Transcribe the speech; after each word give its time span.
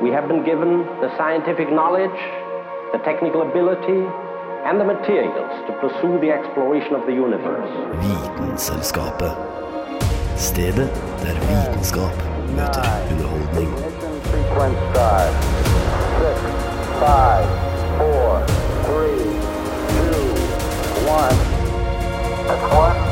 We 0.00 0.10
have 0.10 0.28
been 0.28 0.44
given 0.44 0.86
the 1.00 1.10
scientific 1.16 1.72
knowledge, 1.72 2.20
the 2.92 2.98
technical 2.98 3.42
ability, 3.42 4.06
and 4.64 4.78
the 4.78 4.84
materials 4.84 5.50
to 5.66 5.72
pursue 5.80 6.20
the 6.20 6.30
exploration 6.30 6.94
of 6.94 7.04
the 7.04 7.12
universe. 7.12 7.68
Vitenselskapet. 8.06 9.34
Stedet 10.36 10.90
der 11.22 11.34
vitenskap 11.48 12.14
møter 12.54 12.86
underholdning. 13.10 13.72
Ignition 13.74 14.14
sequence 14.30 14.78
start. 14.90 15.32
Six, 16.20 16.38
five, 17.02 17.46
four, 17.98 18.30
three, 18.86 19.24
two, 19.98 20.22
one. 21.18 21.38
It's 22.52 22.66
one 22.86 23.07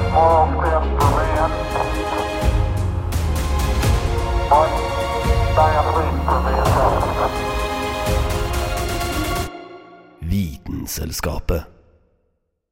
Vitenselskapet. 10.87 11.63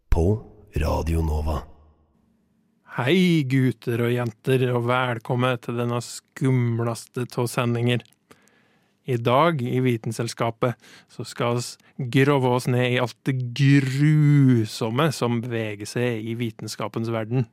På 0.08 0.42
Radio 0.76 1.18
Nova. 1.26 1.56
Hei, 2.94 3.42
gutter 3.42 4.04
og 4.06 4.12
jenter, 4.14 4.62
og 4.70 4.84
velkommen 4.86 5.58
til 5.58 5.80
denne 5.80 5.98
skumleste 5.98 7.24
av 7.26 7.48
sendinger. 7.50 8.04
I 9.10 9.18
dag 9.18 9.58
i 9.66 9.82
Vitenselskapet 9.82 10.78
så 11.10 11.26
skal 11.26 11.58
vi 11.58 12.06
grove 12.20 12.54
oss 12.54 12.70
ned 12.70 12.92
i 12.92 13.00
alt 13.02 13.18
det 13.26 13.34
grusomme 13.58 15.08
som 15.10 15.42
beveger 15.42 15.90
seg 15.96 16.22
i 16.22 16.38
vitenskapens 16.38 17.10
verden. 17.10 17.48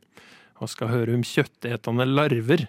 Vi 0.61 0.69
skal 0.69 0.93
høre 0.93 1.17
om 1.17 1.25
kjøttetende 1.25 2.05
larver, 2.05 2.67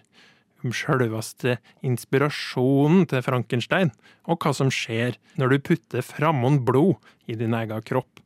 om 0.64 0.72
sjølveste 0.74 1.56
inspirasjonen 1.86 3.06
til 3.10 3.22
Frankenstein, 3.26 3.90
og 4.28 4.38
hva 4.44 4.52
som 4.54 4.70
skjer 4.72 5.12
når 5.40 5.48
du 5.54 5.58
putter 5.70 6.02
framom 6.06 6.60
blod 6.66 6.94
i 7.26 7.34
din 7.38 7.54
egen 7.58 7.82
kropp. 7.86 8.20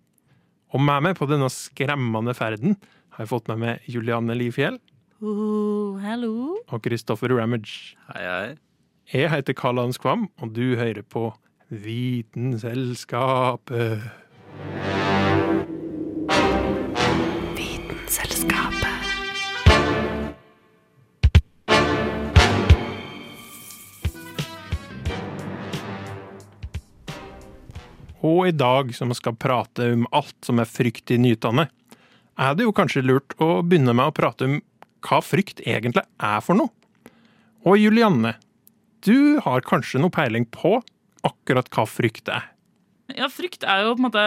Og 0.74 0.80
med 0.82 1.02
meg 1.06 1.14
på 1.18 1.28
denne 1.30 1.48
skremmende 1.52 2.34
ferden 2.36 2.76
har 3.16 3.20
jeg 3.24 3.30
fått 3.32 3.48
med 3.48 3.58
meg 3.62 3.74
Julianne 3.88 4.34
Lifjell 4.36 4.78
Oh, 5.24 5.96
hallo. 6.02 6.58
og 6.68 6.78
Christopher 6.84 7.32
Ramage. 7.38 7.94
Hei, 8.12 8.22
hei. 8.28 8.50
Jeg 9.14 9.30
heter 9.32 9.54
Karl 9.56 9.78
Hans 9.80 9.96
Kvam, 10.02 10.26
og 10.42 10.48
du 10.52 10.74
hører 10.76 11.00
på 11.08 11.30
Vitenselskapet. 11.72 14.02
Og 28.26 28.48
i 28.48 28.54
dag, 28.54 28.90
som 28.96 29.12
skal 29.14 29.36
prate 29.38 29.90
om 29.94 30.06
alt 30.16 30.36
som 30.46 30.58
er 30.62 30.70
frykt 30.70 31.12
i 31.14 31.18
nyutdannet, 31.20 31.70
er 32.36 32.56
det 32.56 32.66
jo 32.66 32.74
kanskje 32.76 33.04
lurt 33.04 33.36
å 33.40 33.60
begynne 33.62 33.94
med 33.96 34.10
å 34.10 34.16
prate 34.16 34.48
om 34.48 34.58
hva 35.06 35.20
frykt 35.22 35.62
egentlig 35.64 36.02
er 36.02 36.42
for 36.44 36.58
noe. 36.58 36.72
Og 37.66 37.78
Julianne, 37.78 38.34
du 39.06 39.38
har 39.44 39.64
kanskje 39.66 40.00
noe 40.02 40.14
peiling 40.14 40.46
på 40.50 40.80
akkurat 41.26 41.70
hva 41.74 41.86
frykt 41.88 42.30
er? 42.32 42.50
Ja, 43.14 43.30
frykt 43.30 43.64
er 43.66 43.84
jo 43.84 43.94
på 43.94 44.02
en 44.02 44.08
måte 44.08 44.26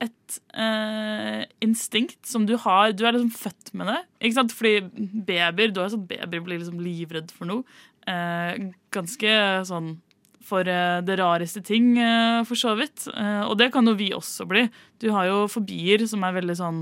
et 0.00 0.36
eh, 0.56 1.42
instinkt 1.64 2.24
som 2.28 2.46
du 2.48 2.54
har. 2.62 2.94
Du 2.96 3.04
er 3.04 3.14
liksom 3.16 3.32
født 3.36 3.74
med 3.76 3.90
det. 3.92 3.98
Ikke 4.24 4.38
sant? 4.38 4.54
Fordi 4.56 4.80
babyer 5.28 5.74
du 5.74 5.82
har 5.82 5.92
sånn 5.92 6.06
babyer 6.08 6.40
blir 6.40 6.62
liksom 6.62 6.80
livredd 6.80 7.32
for 7.36 7.50
noe. 7.50 7.80
Eh, 8.08 8.70
ganske 8.94 9.34
sånn 9.68 9.98
for 10.44 10.68
eh, 10.68 11.00
det 11.04 11.18
rareste 11.20 11.62
ting, 11.64 11.92
eh, 12.00 12.40
for 12.48 12.58
så 12.58 12.74
vidt. 12.78 13.06
Eh, 13.12 13.42
og 13.44 13.58
det 13.60 13.70
kan 13.74 13.86
jo 13.86 13.96
vi 13.98 14.10
også 14.16 14.46
bli. 14.48 14.66
Du 15.00 15.10
har 15.14 15.28
jo 15.28 15.44
fobier 15.50 16.06
som 16.08 16.24
er 16.24 16.36
veldig 16.38 16.56
sånn 16.58 16.80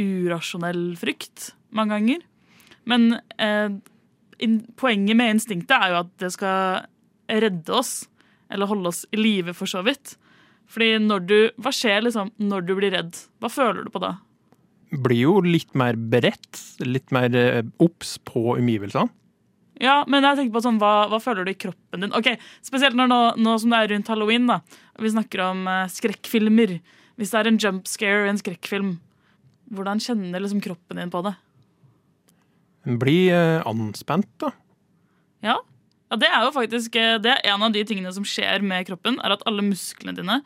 urasjonell 0.00 0.94
frykt 1.00 1.50
mange 1.76 1.98
ganger. 1.98 2.24
Men 2.88 3.18
eh, 3.42 3.74
poenget 4.80 5.18
med 5.18 5.36
instinktet 5.36 5.76
er 5.76 5.92
jo 5.92 6.00
at 6.04 6.14
det 6.22 6.32
skal 6.36 6.88
redde 7.30 7.76
oss. 7.76 8.08
Eller 8.50 8.70
holde 8.70 8.90
oss 8.90 9.04
i 9.14 9.18
live, 9.20 9.54
for 9.54 9.70
så 9.70 9.84
vidt. 9.86 10.16
Fordi 10.70 10.96
når 11.02 11.22
du, 11.26 11.38
Hva 11.62 11.70
skjer 11.74 12.02
liksom 12.06 12.32
når 12.42 12.66
du 12.66 12.74
blir 12.78 12.94
redd? 12.94 13.14
Hva 13.42 13.50
føler 13.50 13.86
du 13.86 13.92
på 13.94 14.02
da? 14.02 14.16
Blir 14.90 15.20
jo 15.20 15.36
litt 15.44 15.70
mer 15.78 15.94
beredt, 15.94 16.58
litt 16.82 17.12
mer 17.14 17.30
obs 17.82 18.16
på 18.26 18.56
omgivelsene. 18.56 19.10
Ja, 19.80 20.02
men 20.10 20.24
jeg 20.26 20.36
tenker 20.36 20.58
på 20.58 20.62
sånn, 20.64 20.78
hva, 20.80 21.08
hva 21.08 21.18
føler 21.22 21.46
du 21.46 21.54
i 21.54 21.58
kroppen 21.58 22.04
din? 22.04 22.16
Ok, 22.16 22.34
Spesielt 22.64 22.96
når 22.98 23.08
nå, 23.08 23.20
nå 23.40 23.54
som 23.62 23.72
det 23.72 23.78
er 23.80 23.92
rundt 23.94 24.10
halloween. 24.12 24.48
da. 24.50 24.60
Vi 25.00 25.12
snakker 25.12 25.40
om 25.46 25.62
eh, 25.70 25.86
skrekkfilmer. 25.88 26.74
Hvis 27.20 27.32
det 27.32 27.40
er 27.40 27.48
en 27.48 27.60
jump 27.60 27.88
scare 27.88 28.26
i 28.26 28.32
en 28.32 28.40
skrekkfilm, 28.40 28.94
hvordan 29.72 30.02
kjenner 30.02 30.42
liksom 30.42 30.60
kroppen 30.64 31.00
din 31.00 31.12
på 31.12 31.22
det? 31.24 31.32
Blir 33.00 33.32
eh, 33.36 33.68
anspent, 33.68 34.28
da. 34.40 34.52
Ja, 35.44 35.56
ja 36.10 36.20
det 36.20 36.28
er 36.28 36.44
jo 36.44 36.54
faktisk 36.56 36.96
eh, 37.00 37.16
det 37.22 37.38
er 37.38 37.54
en 37.54 37.64
av 37.64 37.72
de 37.72 37.84
tingene 37.88 38.12
som 38.16 38.26
skjer 38.26 38.64
med 38.66 38.88
kroppen, 38.88 39.16
er 39.24 39.36
at 39.36 39.44
alle 39.48 39.64
musklene 39.64 40.16
dine 40.16 40.42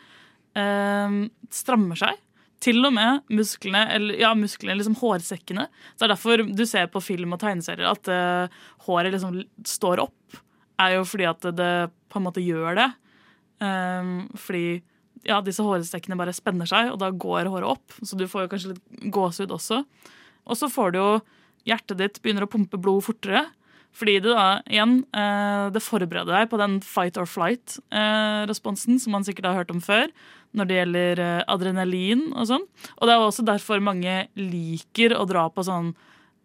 eh, 0.55 1.19
strammer 1.55 1.99
seg. 1.99 2.23
Til 2.65 2.81
og 2.87 2.95
med 2.97 3.35
musklene, 3.35 3.83
eller 3.93 4.21
ja, 4.23 4.31
musklene, 4.39 4.79
liksom 4.79 4.97
hårsekkene. 4.97 5.67
Så 5.93 6.01
det 6.01 6.07
er 6.07 6.15
derfor 6.15 6.45
du 6.49 6.65
ser 6.69 6.89
på 6.93 7.03
film 7.05 7.37
og 7.37 7.43
tegneserier 7.43 7.91
at 7.91 8.09
uh, 8.09 8.65
håret 8.87 9.13
liksom 9.13 9.43
står 9.69 10.01
opp. 10.07 10.39
Er 10.81 10.97
jo 10.97 11.05
fordi 11.07 11.29
at 11.29 11.45
det 11.59 11.73
på 12.11 12.21
en 12.21 12.27
måte 12.27 12.45
gjør 12.45 12.79
det. 12.81 12.89
Um, 13.61 14.15
fordi 14.41 14.81
ja, 15.25 15.39
disse 15.45 15.65
hårsekkene 15.65 16.19
bare 16.21 16.35
spenner 16.37 16.69
seg, 16.69 16.91
og 16.93 17.01
da 17.03 17.11
går 17.13 17.51
håret 17.53 17.77
opp. 17.77 17.99
Så 18.03 18.17
du 18.19 18.27
får 18.31 18.47
jo 18.47 18.53
kanskje 18.55 18.73
litt 18.73 19.11
gåsehud 19.15 19.53
også. 19.55 19.83
Og 20.45 20.61
så 20.61 20.69
får 20.73 20.95
du 20.95 21.01
jo 21.01 21.11
hjertet 21.69 22.01
ditt 22.01 22.21
begynner 22.25 22.45
å 22.47 22.51
pumpe 22.51 22.81
blod 22.81 23.05
fortere. 23.07 23.47
Fordi 23.95 24.17
det 24.25 24.33
da, 24.35 24.61
igjen, 24.67 24.97
eh, 25.15 25.67
det 25.71 25.83
forbereder 25.85 26.35
deg 26.35 26.49
på 26.51 26.59
den 26.59 26.81
fight 26.83 27.19
or 27.21 27.29
flight-responsen 27.31 28.99
som 28.99 29.15
man 29.15 29.27
sikkert 29.27 29.47
har 29.51 29.61
hørt 29.61 29.71
om 29.71 29.83
før, 29.85 30.11
når 30.55 30.69
det 30.71 30.79
gjelder 30.81 31.23
eh, 31.23 31.45
adrenalin 31.51 32.27
og 32.33 32.49
sånn. 32.51 32.67
Og 32.99 33.07
det 33.07 33.15
er 33.15 33.23
også 33.23 33.47
derfor 33.47 33.83
mange 33.85 34.25
liker 34.39 35.15
å 35.15 35.27
dra 35.31 35.47
på 35.47 35.63
sånn 35.67 35.93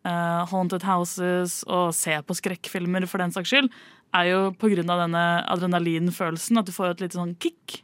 eh, 0.06 0.42
haunted 0.52 0.86
houses 0.86 1.64
og 1.66 1.90
se 1.98 2.20
på 2.22 2.38
skrekkfilmer 2.38 3.10
for 3.10 3.24
den 3.24 3.34
saks 3.34 3.50
skyld, 3.50 3.74
er 4.14 4.30
jo 4.30 4.40
på 4.58 4.70
grunn 4.72 4.90
av 4.90 5.04
denne 5.06 5.26
adrenalinfølelsen, 5.54 6.62
at 6.62 6.70
du 6.70 6.74
får 6.74 6.94
et 6.94 7.04
lite 7.06 7.18
sånn 7.18 7.36
kick. 7.42 7.82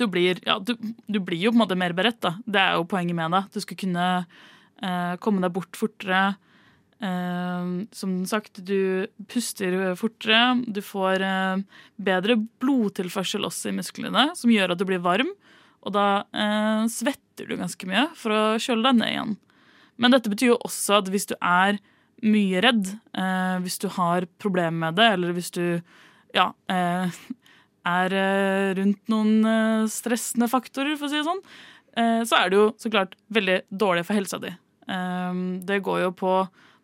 Du 0.00 0.06
blir, 0.08 0.40
ja, 0.44 0.56
du, 0.60 0.76
du 1.08 1.20
blir 1.20 1.40
jo 1.40 1.52
på 1.52 1.58
en 1.58 1.64
måte 1.64 1.80
mer 1.80 1.96
beredt, 1.96 2.22
da. 2.24 2.36
Det 2.44 2.60
er 2.60 2.78
jo 2.78 2.88
poenget 2.88 3.16
med 3.16 3.36
det. 3.36 3.42
Du 3.52 3.60
skal 3.64 3.80
kunne 3.80 4.06
eh, 4.20 5.16
komme 5.20 5.44
deg 5.44 5.52
bort 5.56 5.76
fortere. 5.76 6.22
Eh, 7.00 7.68
som 7.96 8.16
sagt, 8.28 8.60
du 8.66 9.06
puster 9.30 9.94
fortere. 9.96 10.40
Du 10.68 10.82
får 10.84 11.22
eh, 11.24 11.62
bedre 11.96 12.36
blodtilførsel 12.60 13.46
også 13.48 13.70
i 13.70 13.76
musklene, 13.78 14.26
som 14.36 14.52
gjør 14.52 14.74
at 14.74 14.80
du 14.80 14.84
blir 14.88 15.00
varm. 15.04 15.30
Og 15.80 15.94
da 15.96 16.26
eh, 16.36 16.84
svetter 16.92 17.48
du 17.48 17.56
ganske 17.56 17.88
mye 17.88 18.08
for 18.18 18.36
å 18.36 18.42
kjøle 18.60 18.84
deg 18.90 19.00
ned 19.00 19.14
igjen. 19.14 19.32
Men 20.00 20.12
dette 20.16 20.32
betyr 20.32 20.52
jo 20.52 20.60
også 20.68 21.00
at 21.00 21.08
hvis 21.12 21.28
du 21.30 21.34
er 21.40 21.80
mye 22.20 22.60
redd, 22.60 22.92
eh, 23.16 23.56
hvis 23.64 23.80
du 23.80 23.88
har 23.96 24.28
problemer 24.42 24.90
med 24.90 25.00
det, 25.00 25.08
eller 25.16 25.32
hvis 25.36 25.52
du 25.56 25.64
ja, 26.36 26.50
er 26.70 28.12
rundt 28.78 29.08
noen 29.10 29.88
stressende 29.90 30.46
faktorer, 30.52 30.94
for 31.00 31.08
å 31.08 31.10
si 31.10 31.18
det 31.18 31.26
sånn, 31.26 31.40
så 32.28 32.36
er 32.38 32.52
det 32.52 32.60
jo 32.60 32.66
så 32.78 32.92
klart 32.92 33.16
veldig 33.34 33.56
dårlig 33.82 34.04
for 34.06 34.14
helsa 34.14 34.38
di. 34.38 34.52
Eh, 34.86 35.40
Det 35.66 35.80
går 35.82 36.04
jo 36.04 36.12
på 36.14 36.34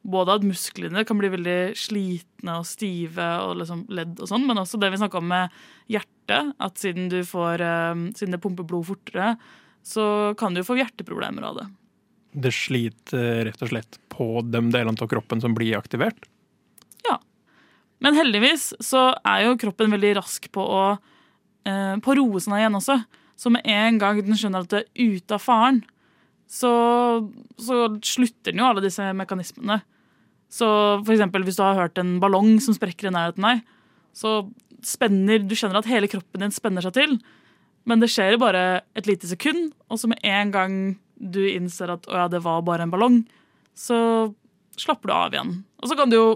både 0.07 0.37
at 0.37 0.47
musklene 0.47 1.03
kan 1.07 1.19
bli 1.19 1.31
veldig 1.33 1.61
slitne 1.79 2.59
og 2.61 2.67
stive 2.69 3.27
og 3.43 3.57
liksom 3.61 3.85
ledd 3.93 4.21
og 4.21 4.31
sånn, 4.31 4.47
men 4.47 4.61
også 4.63 4.79
det 4.81 4.93
vi 4.93 5.01
snakka 5.01 5.19
om 5.19 5.29
med 5.33 5.57
hjertet, 5.91 6.53
at 6.63 6.79
siden 6.81 7.11
du 7.13 7.21
får 7.27 7.63
eh, 7.63 8.05
Siden 8.19 8.37
det 8.37 8.43
pumper 8.43 8.67
blod 8.67 8.87
fortere, 8.89 9.35
så 9.87 10.35
kan 10.39 10.55
du 10.55 10.65
få 10.67 10.79
hjerteproblemer 10.79 11.47
av 11.47 11.61
det. 11.61 11.67
Det 12.47 12.53
sliter 12.55 13.19
eh, 13.23 13.43
rett 13.49 13.63
og 13.63 13.73
slett 13.73 14.01
på 14.13 14.29
de 14.47 14.63
delene 14.71 14.95
av 14.95 15.11
kroppen 15.11 15.43
som 15.43 15.55
blir 15.57 15.79
aktivert. 15.79 16.29
Ja. 17.07 17.19
Men 18.05 18.19
heldigvis 18.19 18.73
så 18.85 19.09
er 19.27 19.47
jo 19.47 19.59
kroppen 19.61 19.95
veldig 19.95 20.17
rask 20.21 20.51
på 20.55 20.63
å, 20.63 20.87
eh, 21.67 21.95
på 22.03 22.19
roe 22.19 22.43
seg 22.43 22.61
igjen 22.61 22.79
også. 22.79 23.01
Så 23.37 23.53
med 23.53 23.67
en 23.69 23.99
gang 24.01 24.23
den 24.25 24.39
skjønner 24.39 24.65
at 24.65 24.73
det 24.73 24.85
er 24.87 25.17
ute 25.19 25.37
av 25.37 25.43
faren, 25.45 25.83
så, 26.47 26.71
så 27.59 27.89
slutter 28.07 28.53
den 28.53 28.63
jo 28.63 28.69
alle 28.71 28.85
disse 28.85 29.03
mekanismene. 29.19 29.81
Så 30.53 30.67
for 31.03 31.15
eksempel 31.15 31.45
hvis 31.47 31.59
du 31.59 31.65
har 31.65 31.79
hørt 31.79 31.99
en 32.01 32.17
ballong 32.23 32.57
som 32.63 32.77
sprekker 32.77 33.09
i 33.09 33.15
nærheten 33.15 33.45
av 33.45 33.57
deg, 33.57 33.65
så 34.17 34.37
spenner 34.87 35.43
Du 35.43 35.55
kjenner 35.57 35.81
at 35.81 35.89
hele 35.91 36.09
kroppen 36.09 36.45
din 36.45 36.55
spenner 36.55 36.85
seg 36.85 36.95
til, 36.97 37.17
men 37.87 38.03
det 38.03 38.11
skjer 38.13 38.35
i 38.35 38.41
bare 38.41 38.83
et 38.99 39.09
lite 39.09 39.29
sekund, 39.31 39.73
og 39.91 39.99
så 40.01 40.11
med 40.11 40.21
en 40.27 40.53
gang 40.55 40.77
du 41.17 41.41
innser 41.49 41.91
at 41.95 42.07
å 42.11 42.19
ja, 42.19 42.27
det 42.31 42.43
var 42.45 42.65
bare 42.67 42.87
en 42.87 42.93
ballong, 42.93 43.23
så 43.77 43.99
slapper 44.77 45.09
du 45.11 45.15
av 45.17 45.35
igjen. 45.35 45.53
Og 45.81 45.91
så 45.91 45.97
kan 45.99 46.13
du 46.13 46.17
jo 46.19 46.29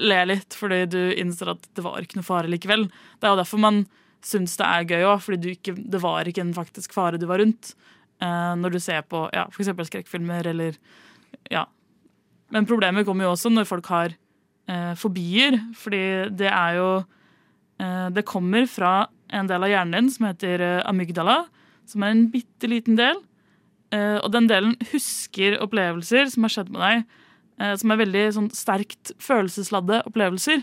le 0.00 0.20
litt 0.28 0.54
fordi 0.56 0.84
du 0.90 1.00
innser 1.18 1.52
at 1.54 1.66
det 1.76 1.84
var 1.84 2.02
ikke 2.02 2.18
noe 2.18 2.26
fare 2.26 2.50
likevel. 2.50 2.86
Det 3.18 3.26
er 3.26 3.34
jo 3.34 3.40
derfor 3.42 3.62
man 3.62 3.84
syns 4.24 4.56
det 4.60 4.66
er 4.66 4.88
gøy 4.88 5.06
òg, 5.08 5.22
fordi 5.24 5.54
ikke, 5.56 5.74
det 5.78 6.00
var 6.02 6.28
ikke 6.28 6.44
en 6.44 6.56
faktisk 6.56 6.94
fare 6.96 7.20
du 7.20 7.26
var 7.30 7.40
rundt. 7.42 7.74
Eh, 8.20 8.54
når 8.60 8.74
du 8.76 8.80
ser 8.82 9.04
på 9.08 9.24
ja, 9.34 9.46
f.eks. 9.48 9.72
skrekkfilmer 9.88 10.50
eller 10.52 10.76
ja. 11.52 11.64
Men 12.50 12.66
problemet 12.68 13.06
kommer 13.06 13.26
jo 13.26 13.34
også 13.34 13.52
når 13.52 13.68
folk 13.68 13.88
har 13.92 14.14
eh, 14.70 14.92
fobier, 14.98 15.58
fordi 15.78 16.02
det 16.34 16.50
er 16.50 16.78
jo 16.80 16.90
eh, 17.80 18.08
Det 18.14 18.26
kommer 18.28 18.66
fra 18.70 19.08
en 19.30 19.46
del 19.46 19.62
av 19.62 19.70
hjernen 19.70 19.96
din 19.96 20.12
som 20.12 20.26
heter 20.26 20.64
eh, 20.66 20.82
amygdala, 20.90 21.44
som 21.86 22.02
er 22.02 22.14
en 22.14 22.26
bitte 22.32 22.70
liten 22.70 22.98
del. 22.98 23.22
Eh, 23.94 24.18
og 24.20 24.30
den 24.34 24.48
delen 24.50 24.76
husker 24.92 25.58
opplevelser 25.62 26.30
som 26.30 26.46
har 26.46 26.54
skjedd 26.54 26.70
med 26.74 26.82
deg, 26.84 27.04
eh, 27.62 27.74
som 27.78 27.90
er 27.90 28.02
veldig 28.02 28.24
sånn, 28.36 28.50
sterkt 28.54 29.14
følelsesladde 29.22 30.02
opplevelser. 30.10 30.62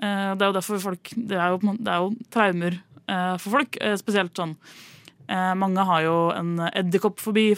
Eh, 0.00 0.30
det 0.34 0.42
er 0.42 0.48
jo 0.48 0.56
derfor 0.56 0.80
folk 0.80 1.10
Det 1.12 1.36
er 1.36 1.52
jo, 1.52 1.74
det 1.76 1.92
er 1.92 2.06
jo 2.06 2.14
traumer 2.32 2.78
for 3.10 3.56
folk, 3.56 3.74
spesielt 3.98 4.38
sånn 4.38 4.52
Mange 5.58 5.82
har 5.82 6.04
jo 6.04 6.14
en 6.30 6.52
edderkoppfobi. 6.68 7.48
Eh, 7.50 7.56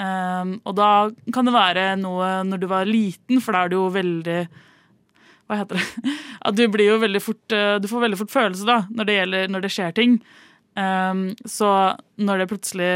og 0.00 0.74
da 0.78 0.90
kan 1.34 1.48
det 1.48 1.52
være 1.52 1.84
noe 2.00 2.40
når 2.48 2.60
du 2.62 2.66
var 2.70 2.88
liten, 2.88 3.40
for 3.42 3.52
da 3.52 3.64
er 3.64 3.72
du 3.72 3.76
jo 3.76 3.88
veldig 3.92 4.40
Hva 5.50 5.58
heter 5.60 5.80
det? 5.80 6.12
At 6.48 6.56
du 6.56 6.62
blir 6.72 6.88
jo 6.88 7.00
veldig 7.02 7.20
fort 7.20 7.52
eh, 7.52 7.74
Du 7.82 7.88
får 7.90 8.06
veldig 8.06 8.20
fort 8.22 8.32
følelse 8.32 8.68
da, 8.68 8.78
når 8.88 9.08
det, 9.08 9.16
gjelder, 9.18 9.50
når 9.52 9.64
det 9.66 9.72
skjer 9.74 9.96
ting. 9.98 10.14
Eh, 10.78 11.24
så 11.44 11.72
når 12.16 12.40
det 12.40 12.48
plutselig 12.54 12.92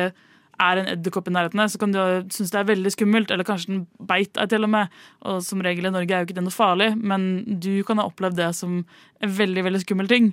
er 0.62 0.80
en 0.80 0.90
edderkopp 0.92 1.28
i 1.28 1.34
nærheten, 1.34 1.62
så 1.70 1.80
kan 1.82 1.94
du 1.94 2.00
synes 2.32 2.52
det 2.52 2.60
er 2.60 2.68
veldig 2.68 2.92
skummelt, 2.94 3.32
eller 3.34 3.46
kanskje 3.46 3.72
den 3.72 3.80
beit 3.98 4.32
deg 4.36 4.52
til 4.52 4.66
og 4.66 4.72
med. 4.74 4.98
Og 5.26 5.40
som 5.44 5.62
regel 5.64 5.88
i 5.88 5.94
Norge 5.94 6.14
er 6.14 6.22
jo 6.22 6.28
ikke 6.28 6.38
det 6.38 6.46
noe 6.46 6.54
farlig, 6.54 6.90
men 6.96 7.26
du 7.62 7.72
kan 7.86 8.00
ha 8.00 8.08
opplevd 8.10 8.38
det 8.38 8.50
som 8.58 8.82
en 8.84 9.34
veldig, 9.40 9.64
veldig 9.66 9.82
skummel 9.82 10.10
ting. 10.10 10.30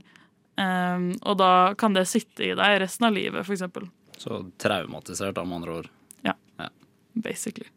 Um, 0.62 1.12
og 1.26 1.40
da 1.42 1.52
kan 1.80 1.96
det 1.96 2.10
sitte 2.12 2.52
i 2.52 2.54
deg 2.58 2.82
resten 2.84 3.08
av 3.08 3.16
livet, 3.16 3.50
eksempel. 3.50 3.88
Så 4.22 4.44
traumatisert, 4.62 5.34
da, 5.38 5.46
med 5.48 5.62
andre 5.62 5.80
ord. 5.82 5.92
Basically. 7.14 7.68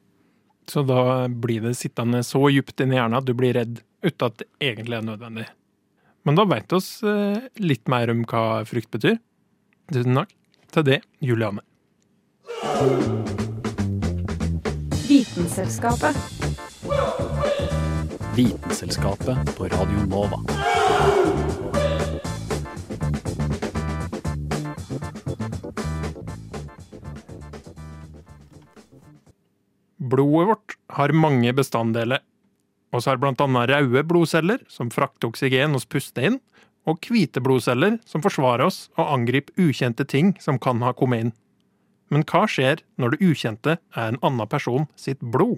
Så 0.68 0.82
da 0.82 1.28
blir 1.28 1.60
det 1.60 1.74
sittende 1.76 2.22
så 2.24 2.46
djupt 2.48 2.80
inn 2.80 2.94
i 2.94 2.96
hjernen 2.96 3.18
at 3.18 3.26
du 3.28 3.34
blir 3.36 3.54
redd 3.56 3.82
uten 4.04 4.26
at 4.26 4.40
det 4.40 4.48
egentlig 4.64 4.98
er 4.98 5.06
nødvendig. 5.06 5.46
Men 6.24 6.38
da 6.38 6.46
veit 6.48 6.72
oss 6.72 7.02
eh, 7.04 7.36
litt 7.60 7.88
mer 7.92 8.12
om 8.12 8.24
hva 8.28 8.64
frykt 8.68 8.90
betyr. 8.94 9.18
Tusen 9.92 10.16
takk 10.16 10.32
til 10.72 10.86
det, 10.88 11.00
Juliane. 11.20 11.64
Vitenselskapet. 15.04 16.16
Vitenselskapet 18.34 19.54
på 19.56 19.68
Radio 19.68 20.08
Nova. 20.08 20.40
Blodet 30.04 30.48
vårt 30.50 30.76
har 30.98 31.14
mange 31.16 31.52
bestanddeler. 31.56 32.20
Og 32.92 33.02
så 33.02 33.14
har 33.14 33.22
bl.a. 33.22 33.32
røde 33.34 34.04
blodceller, 34.06 34.60
som 34.68 34.92
frakter 34.92 35.30
oksygen 35.32 35.74
og 35.74 35.86
puster 35.90 36.28
inn, 36.28 36.40
og 36.84 37.00
hvite 37.08 37.40
blodceller, 37.40 37.96
som 38.04 38.22
forsvarer 38.22 38.66
oss 38.68 38.88
og 38.98 39.08
angriper 39.08 39.56
ukjente 39.64 40.04
ting 40.04 40.34
som 40.42 40.60
kan 40.60 40.84
ha 40.84 40.92
kommet 40.92 41.24
inn. 41.24 41.32
Men 42.12 42.26
hva 42.28 42.44
skjer 42.50 42.84
når 43.00 43.14
det 43.14 43.30
ukjente 43.30 43.78
er 43.80 44.12
en 44.12 44.20
annen 44.20 44.50
person 44.50 44.84
sitt 45.00 45.24
blod? 45.24 45.56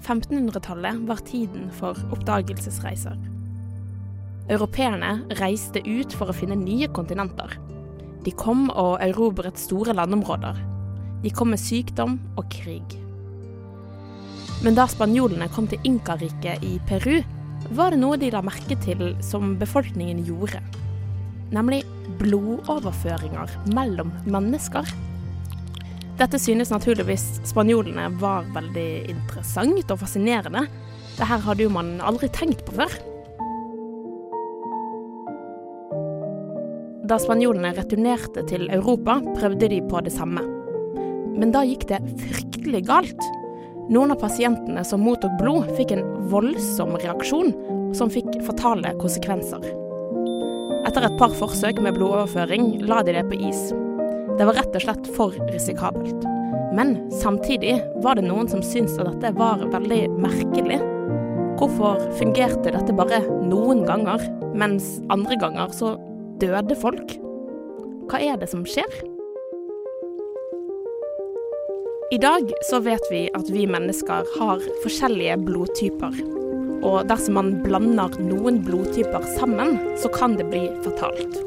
1500-tallet 0.00 1.04
var 1.06 1.22
tiden 1.28 1.68
for 1.78 1.98
oppdagelsesreiser. 2.10 3.14
Europeerne 4.50 5.20
reiste 5.38 5.84
ut 5.86 6.16
for 6.18 6.32
å 6.32 6.34
finne 6.34 6.58
nye 6.58 6.88
kontinenter. 6.90 7.54
De 8.24 8.32
kom 8.36 8.68
og 8.68 8.98
erobret 9.00 9.58
store 9.60 9.94
landområder. 9.96 10.58
De 11.22 11.30
kom 11.32 11.52
med 11.52 11.60
sykdom 11.60 12.18
og 12.36 12.48
krig. 12.52 12.96
Men 14.60 14.76
da 14.76 14.84
spanjolene 14.88 15.48
kom 15.54 15.68
til 15.70 15.80
Inkariket 15.88 16.64
i 16.66 16.74
Peru, 16.88 17.22
var 17.76 17.92
det 17.92 18.00
noe 18.00 18.18
de 18.20 18.28
la 18.32 18.42
merke 18.44 18.76
til 18.84 19.14
som 19.24 19.54
befolkningen 19.60 20.20
gjorde. 20.26 20.60
Nemlig 21.54 21.80
blodoverføringer 22.20 23.52
mellom 23.74 24.12
mennesker. 24.28 24.88
Dette 26.20 26.36
synes 26.40 26.72
naturligvis 26.72 27.40
spanjolene 27.48 28.10
var 28.20 28.48
veldig 28.52 28.88
interessant 29.08 29.92
og 29.92 30.02
fascinerende. 30.02 30.66
Det 31.16 31.28
her 31.28 31.40
hadde 31.46 31.64
jo 31.64 31.72
man 31.72 31.96
aldri 32.04 32.28
tenkt 32.32 32.66
på 32.66 32.76
før. 32.76 32.92
Da 37.10 37.16
spanjolene 37.18 37.72
returnerte 37.74 38.44
til 38.46 38.68
Europa, 38.70 39.16
prøvde 39.34 39.66
de 39.72 39.80
på 39.90 39.98
det 40.06 40.12
samme. 40.14 40.44
Men 41.34 41.50
da 41.50 41.64
gikk 41.66 41.88
det 41.88 41.98
fryktelig 42.20 42.84
galt. 42.86 43.24
Noen 43.90 44.14
av 44.14 44.20
pasientene 44.20 44.84
som 44.86 45.02
mottok 45.02 45.32
blod, 45.40 45.72
fikk 45.74 45.96
en 45.96 46.04
voldsom 46.30 46.92
reaksjon 47.02 47.50
som 47.98 48.12
fikk 48.14 48.28
fatale 48.46 48.92
konsekvenser. 49.00 49.64
Etter 50.86 51.08
et 51.08 51.16
par 51.18 51.34
forsøk 51.34 51.80
med 51.82 51.96
blodoverføring 51.98 52.84
la 52.86 53.00
de 53.02 53.16
det 53.16 53.24
på 53.26 53.40
is. 53.48 53.64
Det 54.38 54.46
var 54.46 54.54
rett 54.60 54.78
og 54.78 54.84
slett 54.84 55.10
for 55.16 55.34
risikabelt. 55.50 56.28
Men 56.78 56.94
samtidig 57.10 57.74
var 58.04 58.20
det 58.20 58.28
noen 58.28 58.46
som 58.52 58.62
syntes 58.62 59.00
at 59.02 59.10
dette 59.16 59.34
var 59.40 59.66
veldig 59.72 60.04
merkelig. 60.14 60.78
Hvorfor 61.58 61.98
fungerte 62.20 62.70
dette 62.70 62.94
bare 62.94 63.18
noen 63.50 63.82
ganger, 63.90 64.22
mens 64.54 65.00
andre 65.10 65.40
ganger 65.42 65.74
så 65.74 65.96
døde 66.40 66.76
folk? 66.80 67.16
Hva 68.10 68.20
er 68.24 68.38
det 68.40 68.48
som 68.50 68.64
skjer? 68.66 68.90
I 72.10 72.18
dag 72.18 72.48
så 72.66 72.80
vet 72.82 73.04
vi 73.12 73.28
at 73.38 73.50
vi 73.54 73.68
mennesker 73.70 74.26
har 74.38 74.64
forskjellige 74.82 75.36
blodtyper. 75.46 76.16
Og 76.80 77.04
dersom 77.06 77.36
man 77.38 77.52
blander 77.62 78.16
noen 78.24 78.62
blodtyper 78.66 79.22
sammen, 79.36 79.76
så 80.00 80.10
kan 80.10 80.34
det 80.40 80.48
bli 80.50 80.64
fatalt. 80.82 81.38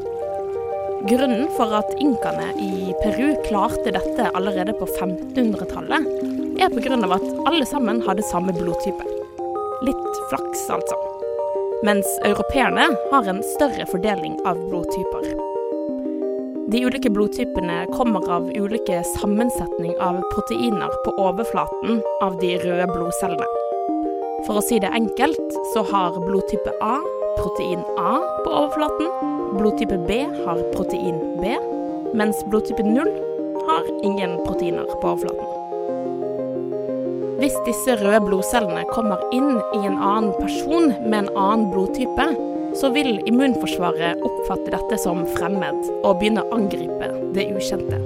Grunnen 1.10 1.50
for 1.58 1.74
at 1.76 1.90
inkaene 2.00 2.54
i 2.64 2.94
Peru 3.02 3.34
klarte 3.44 3.92
dette 3.92 4.30
allerede 4.38 4.78
på 4.80 4.88
1500-tallet, 4.88 6.08
er 6.64 6.72
pga. 6.72 6.96
at 7.18 7.26
alle 7.50 7.66
sammen 7.68 8.00
hadde 8.08 8.24
samme 8.30 8.56
blodtype. 8.56 9.04
Litt 9.84 10.22
flaks, 10.30 10.70
altså. 10.72 10.96
Mens 11.84 12.08
europeerne 12.26 12.86
har 13.12 13.28
en 13.28 13.42
større 13.56 13.86
fordeling 13.92 14.38
av 14.48 14.60
blodtyper. 14.70 15.26
De 16.72 16.84
ulike 16.88 17.12
blodtypene 17.12 17.82
kommer 17.94 18.30
av 18.32 18.48
ulike 18.56 19.02
sammensetning 19.18 19.98
av 20.00 20.22
proteiner 20.34 20.96
på 21.06 21.16
overflaten 21.26 22.00
av 22.24 22.40
de 22.40 22.56
røde 22.64 22.88
blodcellene. 22.94 23.50
For 24.48 24.60
å 24.60 24.64
si 24.64 24.80
det 24.80 24.94
enkelt, 24.96 25.60
så 25.74 25.84
har 25.92 26.18
blodtype 26.24 26.74
A 26.84 26.96
protein 27.38 27.84
A 27.98 28.22
på 28.44 28.50
overflaten, 28.52 29.08
blodtype 29.58 29.98
B 30.08 30.22
har 30.46 30.64
protein 30.76 31.20
B, 31.42 31.58
mens 32.14 32.46
blodtype 32.50 32.84
0 32.84 33.12
har 33.68 33.84
ingen 34.04 34.38
proteiner 34.46 34.86
på 35.02 35.08
overflaten. 35.08 35.63
Hvis 37.44 37.58
disse 37.66 37.98
røde 38.00 38.22
blodcellene 38.24 38.86
kommer 38.88 39.20
inn 39.36 39.58
i 39.76 39.82
en 39.84 39.98
annen 40.00 40.30
person 40.38 40.94
med 41.04 41.18
en 41.18 41.32
annen 41.36 41.66
blodtype, 41.74 42.28
så 42.80 42.88
vil 42.96 43.18
immunforsvaret 43.28 44.22
oppfatte 44.24 44.72
dette 44.72 45.00
som 45.02 45.26
fremmed 45.34 45.82
og 46.06 46.22
begynne 46.22 46.46
å 46.46 46.54
angripe 46.56 47.10
det 47.36 47.50
ukjente. 47.52 48.00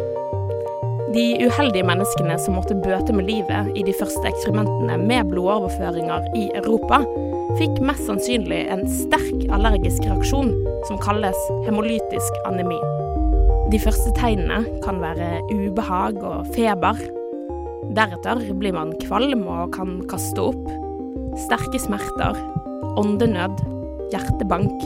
De 1.14 1.26
uheldige 1.46 1.86
menneskene 1.86 2.40
som 2.42 2.58
måtte 2.58 2.80
bøte 2.82 3.14
med 3.14 3.30
livet 3.30 3.70
i 3.78 3.84
de 3.86 3.94
første 4.00 4.26
eksperimentene 4.26 4.98
med 5.04 5.30
blodoverføringer 5.30 6.26
i 6.34 6.48
Europa, 6.58 7.04
fikk 7.62 7.78
mest 7.86 8.10
sannsynlig 8.10 8.64
en 8.74 8.88
sterk 9.04 9.46
allergisk 9.54 10.02
reaksjon 10.08 10.50
som 10.90 10.98
kalles 11.06 11.38
hemolytisk 11.70 12.42
anemi. 12.50 12.82
De 13.70 13.78
første 13.86 14.18
tegnene 14.18 14.64
kan 14.82 14.98
være 15.06 15.30
ubehag 15.54 16.26
og 16.26 16.50
feber. 16.58 17.06
Deretter 17.96 18.42
blir 18.60 18.76
man 18.76 18.92
kvalm 19.06 19.46
og 19.48 19.72
kan 19.76 20.02
kaste 20.12 20.50
opp. 20.50 20.68
Sterke 21.46 21.80
smerter, 21.80 22.38
åndenød, 23.00 23.62
hjertebank, 24.12 24.84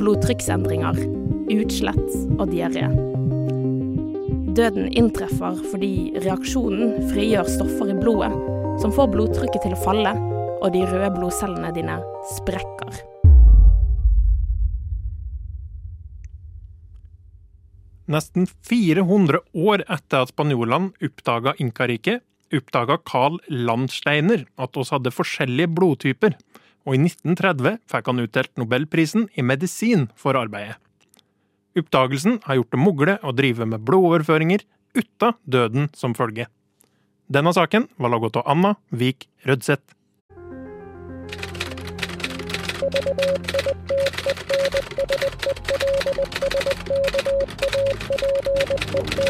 blodtrykksendringer, 0.00 0.98
utslett 1.52 2.38
og 2.38 2.50
diaré. 2.52 2.88
Døden 4.52 4.90
inntreffer 4.92 5.56
fordi 5.70 6.12
reaksjonen 6.20 7.08
frigjør 7.12 7.48
stoffer 7.48 7.94
i 7.94 7.96
blodet 7.96 8.32
som 8.82 8.92
får 8.92 9.08
blodtrykket 9.14 9.64
til 9.64 9.76
å 9.76 9.80
falle, 9.80 10.12
og 10.62 10.68
de 10.74 10.84
røde 10.86 11.08
blodcellene 11.16 11.72
dine 11.74 11.96
sprekker. 12.36 13.00
Nesten 18.12 18.44
400 18.68 19.40
år 19.56 19.84
etter 19.86 20.26
at 20.26 20.32
spanjolene 20.34 20.92
oppdaga 21.06 21.54
Inkariket, 21.62 22.20
oppdaga 22.56 22.98
Carl 23.08 23.38
Landsteiner 23.48 24.46
at 24.60 24.76
oss 24.80 24.92
hadde 24.94 25.14
forskjellige 25.14 25.70
blodtyper, 25.72 26.36
og 26.86 26.96
i 26.96 27.02
1930 27.04 27.78
fikk 27.90 28.08
han 28.10 28.22
utdelt 28.24 28.52
Nobelprisen 28.58 29.28
i 29.38 29.44
medisin 29.46 30.08
for 30.18 30.38
arbeidet. 30.38 30.78
Oppdagelsen 31.78 32.40
har 32.44 32.58
gjort 32.58 32.74
det 32.74 32.80
mulig 32.82 33.14
å 33.24 33.32
drive 33.32 33.66
med 33.68 33.84
blodoverføringer 33.86 34.64
uten 34.98 35.38
døden 35.48 35.88
som 35.96 36.16
følge. 36.16 36.48
Denne 37.32 37.54
saken 37.56 37.86
var 37.96 38.12
laget 38.12 38.36
av 38.36 38.48
Anna 38.50 38.74
Vik 38.90 39.28
Rødseth. 39.48 39.94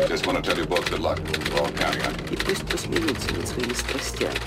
Just 0.08 0.26
want 0.26 0.38
to 0.38 0.42
tell 0.42 0.58
you 0.58 0.66
both 0.66 0.90
good 0.90 1.00
luck. 1.00 1.20
We're 1.20 1.62
all 1.62 1.72
counting 1.72 2.02
on 2.02 2.14
you. 2.18 2.34
И 2.34 2.36
пусть 2.36 2.66
посмеются 2.68 3.34
над 3.36 3.48
своими 3.48 3.74
страстями. 3.74 4.40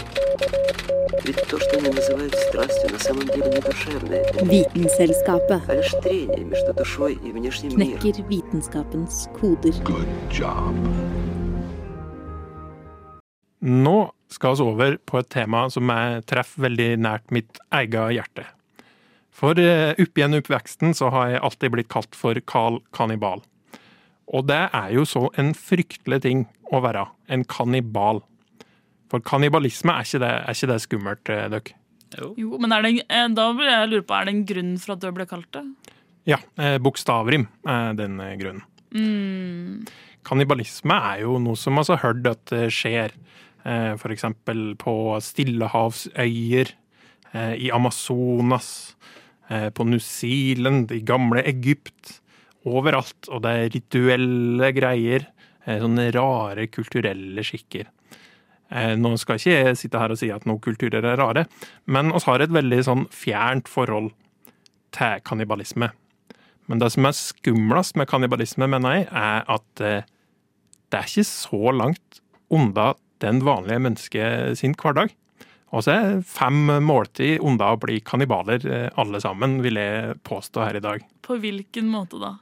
Ведь 1.25 1.43
то, 1.49 1.59
что 1.61 1.79
они 1.79 1.89
называют 1.89 2.35
страстью, 2.35 2.91
на 2.91 2.99
самом 2.99 3.27
деле 3.27 3.51
не 3.51 3.61
душевное. 3.61 4.23
Это 4.23 4.45
Vitenselskapet 4.45 5.63
а 5.69 5.75
лишь 5.75 5.91
трение 6.03 6.45
между 6.45 6.73
душой 6.73 7.15
и 7.15 7.33
внешним 7.33 7.77
миром. 7.77 7.99
knekker 8.01 8.23
vitenskapens 8.29 9.29
koder. 9.39 9.73
Good 9.85 10.09
job. 10.31 10.75
Nå 13.61 14.13
skal 14.29 14.57
vi 14.57 14.63
over 14.63 14.97
på 15.05 15.19
et 15.19 15.29
tema 15.29 15.69
som 15.71 15.89
jeg 15.89 16.25
treffer 16.27 16.63
veldig 16.65 16.97
nært 16.99 17.31
mitt 17.31 17.59
eget 17.71 18.15
hjerte. 18.17 18.47
For 19.36 19.60
eh, 19.60 19.92
opp 20.00 20.20
igjen 20.20 20.38
oppveksten 20.38 20.96
så 20.96 21.10
har 21.14 21.34
jeg 21.34 21.44
alltid 21.44 21.74
blitt 21.74 21.92
kalt 21.92 22.16
for 22.16 22.40
Carl 22.48 22.80
Kannibal. 22.96 23.44
Og 24.32 24.48
det 24.50 24.62
er 24.74 24.94
jo 24.96 25.04
så 25.08 25.28
en 25.40 25.52
fryktelig 25.58 26.22
ting 26.24 26.46
å 26.74 26.82
være 26.82 27.04
en 27.32 27.44
kannibal. 27.46 28.24
For 29.12 29.22
kannibalisme, 29.22 29.94
er 29.94 30.08
ikke 30.08 30.22
det, 30.24 30.32
er 30.40 30.58
ikke 30.58 30.70
det 30.72 30.80
skummelt, 30.86 31.34
eh, 31.34 31.50
dere? 31.54 31.82
Jo, 32.40 32.56
men 32.62 32.72
er 32.72 32.86
det, 32.86 32.94
eh, 33.10 33.28
da 33.36 33.50
vil 33.58 33.70
jeg 33.70 33.92
lure 33.92 34.08
på, 34.08 34.16
er 34.16 34.26
det 34.26 34.34
en 34.34 34.48
grunn 34.54 34.72
for 34.82 34.96
at 34.96 35.04
du 35.04 35.12
ble 35.14 35.28
kalt 35.30 35.52
det? 35.54 35.66
Ja, 36.26 36.40
bokstavrim 36.82 37.44
er 37.70 37.94
den 37.94 38.18
grunnen. 38.40 38.64
Mm. 38.96 39.84
Kannibalisme 40.26 40.96
er 41.12 41.20
jo 41.22 41.36
noe 41.44 41.60
som 41.60 41.78
altså 41.78 42.00
har 42.00 42.08
hørt 42.08 42.30
at 42.32 42.42
det 42.50 42.72
skjer. 42.74 43.14
F.eks. 43.66 44.26
På 44.82 44.96
stillehavsøyer, 45.22 46.72
eh, 47.34 47.54
i 47.66 47.72
Amazonas, 47.74 48.96
på 49.74 49.86
New 49.88 50.00
Zealand, 50.02 50.92
i 50.92 51.02
gamle 51.06 51.44
Egypt. 51.46 52.22
Overalt. 52.66 53.28
Og 53.30 53.44
det 53.46 53.52
er 53.54 53.74
rituelle 53.76 54.72
greier. 54.74 55.28
eh, 55.66 55.80
Sånne 55.82 56.12
rare 56.14 56.68
kulturelle 56.68 57.44
skikker. 57.46 57.86
Eh, 58.72 58.96
Nå 58.98 59.18
skal 59.22 59.38
ikke 59.38 59.54
jeg 59.54 59.78
sitte 59.78 60.00
her 60.02 60.14
og 60.14 60.18
si 60.18 60.32
at 60.34 60.46
noen 60.46 60.62
kulturer 60.62 61.06
er 61.06 61.18
rare, 61.18 61.46
men 61.86 62.12
oss 62.12 62.26
har 62.26 62.42
et 62.42 62.50
veldig 62.54 62.82
sånn 62.84 63.06
fjernt 63.14 63.68
forhold 63.70 64.12
til 64.96 65.22
kannibalisme. 65.26 65.92
Men 66.68 66.80
det 66.82 66.92
som 66.96 67.06
er 67.06 67.14
skumlest 67.14 67.96
med 67.96 68.08
kannibalisme, 68.10 68.66
mener 68.68 68.96
jeg, 68.98 69.08
er 69.12 69.44
at 69.48 69.82
eh, 69.86 70.08
det 70.90 71.00
er 71.00 71.10
ikke 71.12 71.28
så 71.30 71.74
langt 71.76 72.22
unna 72.50 72.94
den 73.22 73.44
vanlige 73.46 73.82
mennesket 73.82 74.58
sin 74.58 74.74
hverdag. 74.74 75.14
Og 75.74 75.84
så 75.86 75.96
er 75.96 76.26
fem 76.28 76.70
måltid 76.86 77.42
unna 77.44 77.72
å 77.74 77.80
bli 77.82 78.00
kannibaler, 78.06 78.66
eh, 78.70 78.90
alle 79.02 79.22
sammen, 79.24 79.62
vil 79.66 79.80
jeg 79.82 80.18
påstå 80.28 80.66
her 80.66 80.78
i 80.78 80.84
dag. 80.84 81.06
På 81.26 81.40
hvilken 81.42 81.90
måte 81.90 82.20
da? 82.22 82.36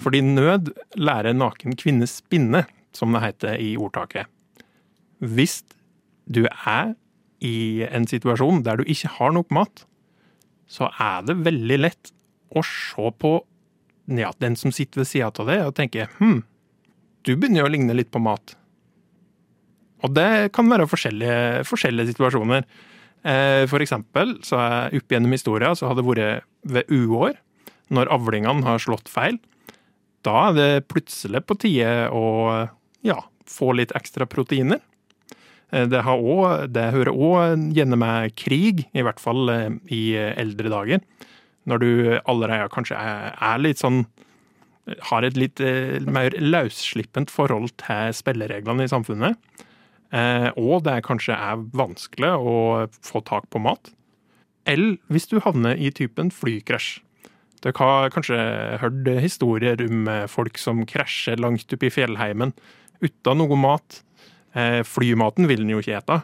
Fordi 0.00 0.20
nød 0.24 0.72
lærer 0.96 1.36
naken 1.36 1.76
kvinne 1.76 2.08
spinne, 2.08 2.64
som 2.96 3.12
det 3.12 3.22
heter 3.22 3.60
i 3.60 3.74
ordtaket. 3.76 4.28
Hvis 5.20 5.62
du 6.28 6.46
er 6.46 6.94
i 7.44 7.84
en 7.84 8.06
situasjon 8.08 8.62
der 8.64 8.80
du 8.80 8.88
ikke 8.88 9.12
har 9.18 9.32
nok 9.36 9.52
mat, 9.52 9.84
så 10.66 10.88
er 11.00 11.24
det 11.28 11.38
veldig 11.44 11.78
lett 11.78 12.12
å 12.56 12.62
se 12.64 13.10
på 13.20 13.32
ja, 14.16 14.30
den 14.40 14.56
som 14.56 14.72
sitter 14.74 15.02
ved 15.02 15.10
sida 15.10 15.30
av 15.30 15.48
deg, 15.50 15.64
og 15.66 15.74
tenke 15.76 16.08
hm, 16.18 16.40
du 17.26 17.34
begynner 17.34 17.66
å 17.66 17.72
ligne 17.72 17.96
litt 17.96 18.12
på 18.14 18.22
mat. 18.22 18.56
Og 20.04 20.12
det 20.16 20.52
kan 20.56 20.68
være 20.68 20.88
forskjellige, 20.90 21.64
forskjellige 21.68 22.12
situasjoner. 22.12 22.66
Eh, 23.26 23.64
For 23.70 23.82
eksempel 23.82 24.36
så 24.46 24.58
er 24.60 24.96
opp 24.98 25.12
gjennom 25.12 25.32
historia 25.34 25.72
så 25.74 25.88
har 25.88 25.96
det 25.98 26.04
vært 26.06 26.44
ved 26.62 26.90
uår, 26.92 27.36
når 27.94 28.10
avlingene 28.12 28.66
har 28.66 28.82
slått 28.82 29.08
feil. 29.08 29.38
Da 30.26 30.50
er 30.50 30.56
det 30.56 30.88
plutselig 30.90 31.44
på 31.46 31.56
tide 31.62 32.10
å 32.10 32.66
ja, 33.06 33.20
få 33.46 33.72
litt 33.78 33.94
ekstra 33.96 34.26
proteiner. 34.26 34.82
Eh, 35.72 35.86
Det, 35.86 36.02
også, 36.04 36.66
det 36.70 36.92
hører 36.92 37.14
òg 37.14 37.72
gjerne 37.74 37.96
med 37.98 38.36
krig, 38.36 38.86
i 38.92 39.02
hvert 39.02 39.22
fall 39.22 39.48
eh, 39.48 39.70
i 39.88 40.14
eldre 40.14 40.70
dager. 40.70 41.00
Når 41.66 41.78
du 41.82 41.90
allerede 42.30 42.70
kanskje 42.70 42.94
er, 42.94 43.58
litt 43.58 43.80
sånn 43.82 44.04
Har 45.10 45.24
et 45.26 45.34
litt 45.34 45.58
mer 46.06 46.30
løsslippent 46.38 47.26
forhold 47.26 47.72
til 47.82 48.12
spillereglene 48.14 48.84
i 48.86 48.90
samfunnet. 48.92 49.34
Eh, 50.16 50.48
og 50.56 50.84
det 50.86 51.02
kanskje 51.06 51.36
er 51.36 51.64
vanskelig 51.76 52.32
å 52.38 52.56
få 53.04 53.22
tak 53.26 53.48
på 53.52 53.60
mat. 53.62 53.90
Eller 54.66 54.96
hvis 55.12 55.28
du 55.30 55.38
havner 55.42 55.76
i 55.78 55.92
typen 55.94 56.32
flykrasj. 56.34 57.02
Dere 57.64 57.80
har 57.80 58.12
kanskje 58.14 58.38
hørt 58.82 59.08
historier 59.22 59.80
om 59.82 60.08
eh, 60.12 60.26
folk 60.30 60.58
som 60.60 60.84
krasjer 60.88 61.40
langt 61.42 61.72
oppe 61.72 61.88
i 61.88 61.92
fjellheimen 61.92 62.54
uten 63.02 63.40
noe 63.40 63.58
mat. 63.58 64.02
Eh, 64.56 64.82
Flymaten 64.86 65.48
vil 65.50 65.64
en 65.64 65.72
jo 65.74 65.82
ikke 65.82 65.98
ete, 65.98 66.20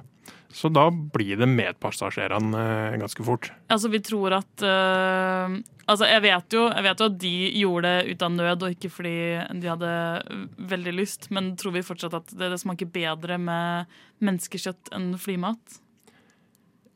så 0.53 0.69
da 0.73 0.87
blir 0.93 1.39
det 1.41 1.49
medpassasjerene 1.49 2.63
eh, 2.93 2.97
ganske 3.01 3.25
fort. 3.27 3.51
Altså, 3.73 3.91
vi 3.93 4.03
tror 4.05 4.39
at 4.43 4.65
øh, 4.67 5.61
Altså, 5.91 6.07
jeg 6.07 6.23
vet, 6.23 6.55
jo, 6.55 6.63
jeg 6.71 6.85
vet 6.87 7.01
jo 7.03 7.07
at 7.11 7.17
de 7.21 7.37
gjorde 7.59 7.91
det 7.91 8.13
ut 8.15 8.23
av 8.23 8.31
nød, 8.33 8.63
og 8.65 8.75
ikke 8.77 8.91
fordi 8.93 9.15
de 9.61 9.69
hadde 9.69 9.91
veldig 10.71 10.93
lyst, 10.95 11.27
men 11.35 11.53
tror 11.59 11.75
vi 11.75 11.83
fortsatt 11.85 12.15
at 12.17 12.31
det, 12.31 12.53
det 12.53 12.61
smaker 12.63 12.89
bedre 12.95 13.37
med 13.43 13.91
menneskekjøtt 14.23 14.93
enn 14.95 15.11
flymat? 15.21 15.81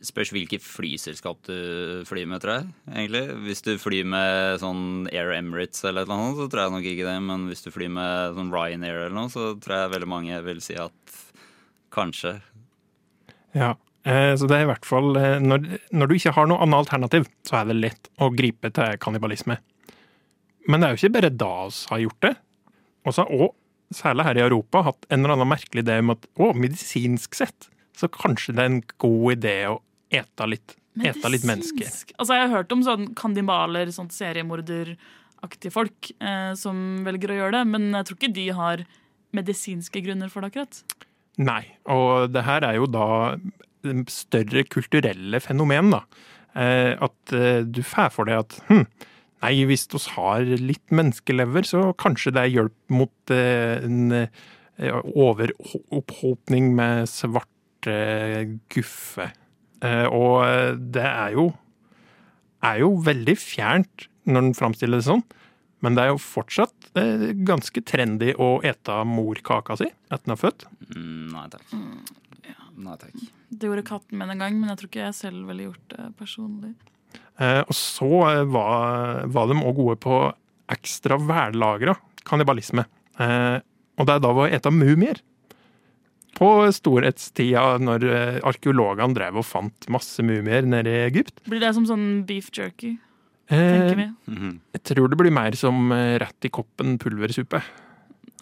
Spørs 0.07 0.31
hvilket 0.31 0.63
flyselskap 0.63 1.43
du 1.49 2.05
flyr 2.07 2.29
med, 2.31 2.45
tror 2.45 2.61
jeg. 2.61 2.73
egentlig. 2.93 3.25
Hvis 3.49 3.65
du 3.67 3.73
flyr 3.81 4.07
med 4.07 4.61
sånn 4.63 5.09
Air 5.11 5.35
Emirates 5.35 5.83
eller 5.89 6.07
noe 6.07 6.31
sånt, 6.31 6.39
så 6.39 6.49
tror 6.53 6.63
jeg 6.63 6.75
nok 6.77 6.89
ikke 6.93 7.09
det. 7.09 7.17
Men 7.27 7.47
hvis 7.51 7.67
du 7.67 7.73
flyr 7.75 7.91
med 7.97 8.37
sånn 8.39 8.53
Ryanair 8.55 9.01
eller 9.07 9.17
noe, 9.17 9.33
så 9.33 9.55
tror 9.59 9.81
jeg 9.81 9.95
veldig 9.97 10.11
mange 10.15 10.43
vil 10.47 10.63
si 10.63 10.79
at 10.79 11.17
kanskje. 11.97 12.37
Ja, 13.57 13.73
eh, 14.05 14.35
så 14.37 14.49
det 14.49 14.59
er 14.59 14.67
i 14.67 14.71
hvert 14.71 14.89
fall 14.89 15.17
eh, 15.21 15.39
når, 15.41 15.65
når 15.97 16.11
du 16.11 16.17
ikke 16.19 16.35
har 16.37 16.49
noe 16.51 16.61
annet 16.65 16.85
alternativ, 16.85 17.29
så 17.47 17.61
er 17.61 17.71
det 17.71 17.79
lett 17.79 18.11
å 18.21 18.31
gripe 18.35 18.71
til 18.77 18.99
kannibalisme. 19.03 19.59
Men 20.67 20.83
det 20.83 20.89
er 20.89 20.95
jo 20.95 21.01
ikke 21.01 21.17
bare 21.17 21.33
da 21.33 21.53
vi 21.71 21.93
har 21.93 22.03
gjort 22.05 22.27
det. 22.27 22.35
Vi 23.07 23.15
har 23.17 23.33
òg, 23.39 23.53
særlig 23.95 24.27
her 24.27 24.39
i 24.41 24.43
Europa, 24.43 24.83
hatt 24.89 25.07
en 25.15 25.23
eller 25.23 25.37
annen 25.37 25.53
merkelig 25.53 25.85
idé 25.85 26.01
om 26.03 26.11
at 26.17 26.27
å, 26.43 26.51
medisinsk 26.59 27.39
sett, 27.39 27.69
så 27.97 28.11
kanskje 28.13 28.57
det 28.57 28.65
er 28.65 28.73
en 28.73 28.81
god 29.01 29.37
idé 29.37 29.55
å 29.71 29.79
ete 30.13 30.49
litt, 30.51 30.75
ete 30.99 31.31
litt 31.31 31.47
mennesker. 31.47 31.89
Altså, 32.19 32.35
jeg 32.35 32.49
har 32.49 32.53
hørt 32.59 32.75
om 32.75 32.83
sånn 32.85 33.13
kannibaler, 33.17 33.93
sånn 33.95 34.11
seriemorderaktige 34.13 35.73
folk 35.73 36.11
eh, 36.19 36.53
som 36.59 37.07
velger 37.07 37.33
å 37.33 37.39
gjøre 37.41 37.61
det, 37.61 37.65
men 37.73 37.89
jeg 37.95 38.09
tror 38.09 38.21
ikke 38.21 38.35
de 38.37 38.49
har 38.59 38.85
medisinske 39.37 40.03
grunner 40.03 40.33
for 40.33 40.43
det, 40.43 40.51
akkurat. 40.51 41.07
Nei, 41.37 41.63
og 41.93 42.33
det 42.33 42.47
her 42.47 42.65
er 42.65 42.79
jo 42.81 42.87
da 42.89 43.09
større 44.11 44.65
kulturelle 44.73 45.41
fenomen, 45.45 45.93
da. 45.93 46.03
Eh, 46.57 46.97
At 47.05 47.35
eh, 47.37 47.61
du 47.69 47.83
får 47.85 48.13
for 48.15 48.29
deg 48.29 48.41
at 48.41 48.57
hm, 48.71 48.87
nei, 49.45 49.53
hvis 49.69 49.87
vi 49.93 50.01
har 50.17 50.47
litt 50.57 50.95
menneskelever, 50.95 51.69
så 51.69 51.91
kanskje 52.01 52.33
det 52.33 52.43
er 52.43 52.55
hjelp 52.55 52.97
mot 52.97 53.35
eh, 53.35 53.85
en 53.85 54.29
overopphopning 55.17 56.73
med 56.77 57.07
svarte 57.09 57.95
guffe. 58.73 59.31
Og 60.13 60.81
det 60.93 61.05
er 61.07 61.33
jo, 61.37 61.47
er 62.65 62.83
jo 62.83 62.91
veldig 63.07 63.37
fjernt 63.41 64.09
når 64.29 64.49
den 64.49 64.57
framstiller 64.59 65.01
det 65.01 65.07
sånn. 65.07 65.23
Men 65.85 65.97
det 65.97 66.07
er 66.07 66.13
jo 66.15 66.21
fortsatt 66.23 66.91
eh, 66.97 67.31
ganske 67.47 67.83
trendy 67.85 68.33
å 68.41 68.57
ete 68.65 68.97
morkaka 69.09 69.77
si 69.79 69.91
etter 69.91 70.25
den 70.25 70.35
er 70.37 70.41
født. 70.41 70.67
Mm, 70.95 71.27
nei 71.35 71.47
takk. 71.53 71.77
Nei 72.77 72.97
takk. 73.01 73.21
Det 73.49 73.69
gjorde 73.69 73.87
katten 73.89 74.19
min 74.21 74.33
en 74.33 74.43
gang, 74.43 74.57
men 74.61 74.73
jeg 74.73 74.81
tror 74.81 74.91
ikke 74.93 75.05
jeg 75.05 75.19
selv 75.21 75.47
ville 75.51 75.69
gjort 75.69 75.93
det 75.93 76.09
personlig. 76.19 76.73
Eh, 77.37 77.63
og 77.63 77.77
så 77.77 78.11
eh, 78.31 78.43
var, 78.49 79.25
var 79.33 79.49
de 79.51 79.61
òg 79.61 79.79
gode 79.79 80.01
på 80.03 80.19
ekstra 80.73 81.19
vellagra 81.21 81.95
kannibalisme. 82.27 82.87
Eh, 83.21 83.57
og 83.97 84.09
det 84.09 84.17
er 84.17 84.23
da 84.25 84.33
å 84.33 84.47
ete 84.49 84.73
mumier. 84.73 85.21
På 86.37 86.51
storhetstida, 86.75 87.79
når 87.81 88.03
eh, 88.11 88.39
arkeologene 88.45 89.17
drev 89.17 89.41
og 89.41 89.47
fant 89.49 89.89
masse 89.93 90.21
mumier 90.25 90.67
nede 90.69 90.93
i 90.93 91.05
Egypt. 91.07 91.39
Blir 91.49 91.63
det 91.65 91.73
som 91.77 91.87
sånn 91.89 92.27
beef 92.29 92.51
jerky, 92.53 92.97
tenker 93.55 93.99
vi? 94.01 94.07
jeg 94.75 94.83
tror 94.91 95.11
det 95.11 95.19
blir 95.21 95.35
mer 95.35 95.57
som 95.59 95.93
eh, 95.95 96.17
rett 96.23 96.49
i 96.49 96.53
koppen 96.53 96.97
pulversuppe. 97.03 97.61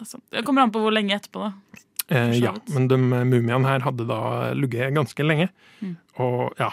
Altså, 0.01 0.21
det 0.33 0.45
kommer 0.47 0.65
an 0.65 0.73
på 0.75 0.83
hvor 0.83 0.95
lenge 0.95 1.17
etterpå, 1.17 1.45
da. 1.45 1.83
Eh, 2.09 2.35
ja, 2.43 2.53
men 2.75 2.89
de 2.91 2.99
mumiene 3.01 3.65
her 3.69 3.85
hadde 3.87 4.07
da 4.09 4.53
ligget 4.57 4.95
ganske 4.97 5.25
lenge. 5.25 5.49
Mm. 5.81 5.95
Og 6.25 6.59
ja, 6.61 6.71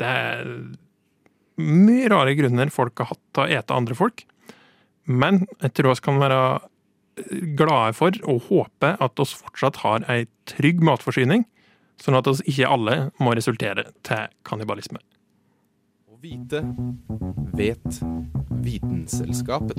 det 0.00 0.10
er 0.10 0.52
mye 1.60 2.10
rare 2.10 2.34
grunner 2.36 2.72
folk 2.74 2.98
har 3.00 3.12
hatt 3.12 3.22
til 3.32 3.44
å 3.44 3.58
ete 3.60 3.76
andre 3.76 3.96
folk. 3.98 4.24
Men 5.04 5.44
jeg 5.60 5.76
tror 5.76 5.94
vi 5.94 6.04
kan 6.04 6.20
være 6.20 6.40
glade 7.58 7.94
for 7.96 8.16
og 8.26 8.48
håpe 8.48 8.94
at 9.04 9.20
oss 9.22 9.34
fortsatt 9.38 9.82
har 9.84 10.06
ei 10.10 10.24
trygg 10.50 10.82
matforsyning, 10.84 11.44
sånn 12.00 12.18
at 12.18 12.28
oss 12.30 12.42
ikke 12.48 12.70
alle 12.70 12.96
må 13.22 13.36
resultere 13.38 13.86
til 14.06 14.32
kannibalisme. 14.46 14.98
Vite 16.24 16.62
vet 17.52 17.98
Vitenselskapet. 18.64 19.76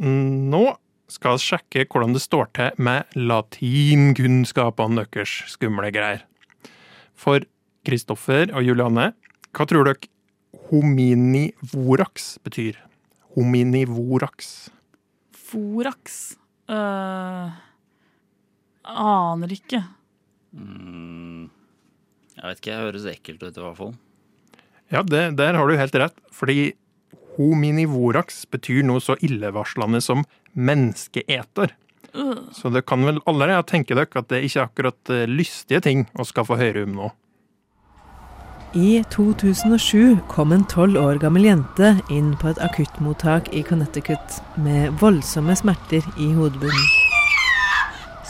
Nå 0.00 0.64
skal 1.12 1.36
vi 1.36 1.44
sjekke 1.44 1.84
hvordan 1.84 2.16
det 2.16 2.24
står 2.24 2.48
til 2.56 2.80
med 2.80 3.04
latinkunnskapene 3.20 5.04
deres, 5.04 5.42
skumle 5.52 5.92
greier. 5.92 6.24
For 7.12 7.44
Kristoffer 7.84 8.48
og 8.56 8.64
Juliane, 8.64 9.10
hva 9.52 9.68
tror 9.68 9.92
dere 9.92 10.08
hominivorax 10.70 12.38
betyr? 12.40 12.86
Hominivorax. 13.36 14.70
Forax 15.50 16.20
uh, 16.70 17.50
Aner 18.90 19.54
ikke. 19.54 19.82
Mm, 20.56 21.50
jeg 22.34 22.44
vet 22.44 22.62
ikke, 22.62 22.72
jeg 22.72 22.86
høres 22.86 23.08
ekkelt 23.10 23.44
ut 23.44 23.58
i 23.58 23.64
hvert 23.64 23.78
fall. 23.78 23.92
Ja, 24.90 25.04
det, 25.06 25.22
der 25.38 25.54
har 25.54 25.70
du 25.70 25.78
helt 25.78 25.98
rett, 26.02 26.16
fordi 26.34 26.72
hominivorax 27.36 28.42
betyr 28.50 28.82
noe 28.86 29.02
så 29.02 29.14
illevarslende 29.22 30.02
som 30.02 30.24
menneskeeter. 30.58 31.76
Uh. 32.10 32.50
Så 32.56 32.72
det 32.74 32.82
kan 32.90 33.06
vel 33.06 33.20
allerede 33.30 33.68
tenke 33.70 33.94
dere 33.94 34.10
at 34.18 34.30
det 34.32 34.42
ikke 34.46 34.58
er 34.58 34.66
akkurat 34.66 35.12
eh, 35.14 35.28
lystige 35.30 35.82
ting 35.84 36.08
å 36.18 36.26
skal 36.26 36.48
få 36.48 36.58
høre 36.58 36.82
om 36.88 36.96
nå. 36.98 37.10
I 38.72 39.04
2007 39.10 40.18
kom 40.28 40.52
en 40.52 40.64
tolv 40.64 40.96
år 41.02 41.16
gammel 41.18 41.48
jente 41.48 41.88
inn 42.06 42.36
på 42.38 42.52
et 42.52 42.58
akuttmottak 42.62 43.48
i 43.50 43.64
Connecticut 43.66 44.36
med 44.54 44.92
voldsomme 45.00 45.56
smerter 45.58 46.04
i 46.14 46.28
hodebunnen. 46.36 46.84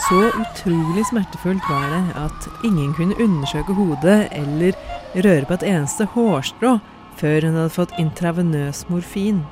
Så 0.01 0.21
utrolig 0.41 1.05
smertefullt 1.11 1.67
var 1.69 1.85
det 1.93 2.23
at 2.23 2.65
ingen 2.65 2.95
kunne 2.97 3.19
undersøke 3.21 3.77
hodet 3.77 4.31
eller 4.33 4.79
røre 5.13 5.45
på 5.45 5.59
et 5.59 5.67
eneste 5.75 6.07
hårstrå 6.15 6.79
før 7.21 7.45
hun 7.45 7.59
hadde 7.61 7.75
fått 7.75 7.93
intravenøs 8.01 8.87
morfin. 8.89 9.43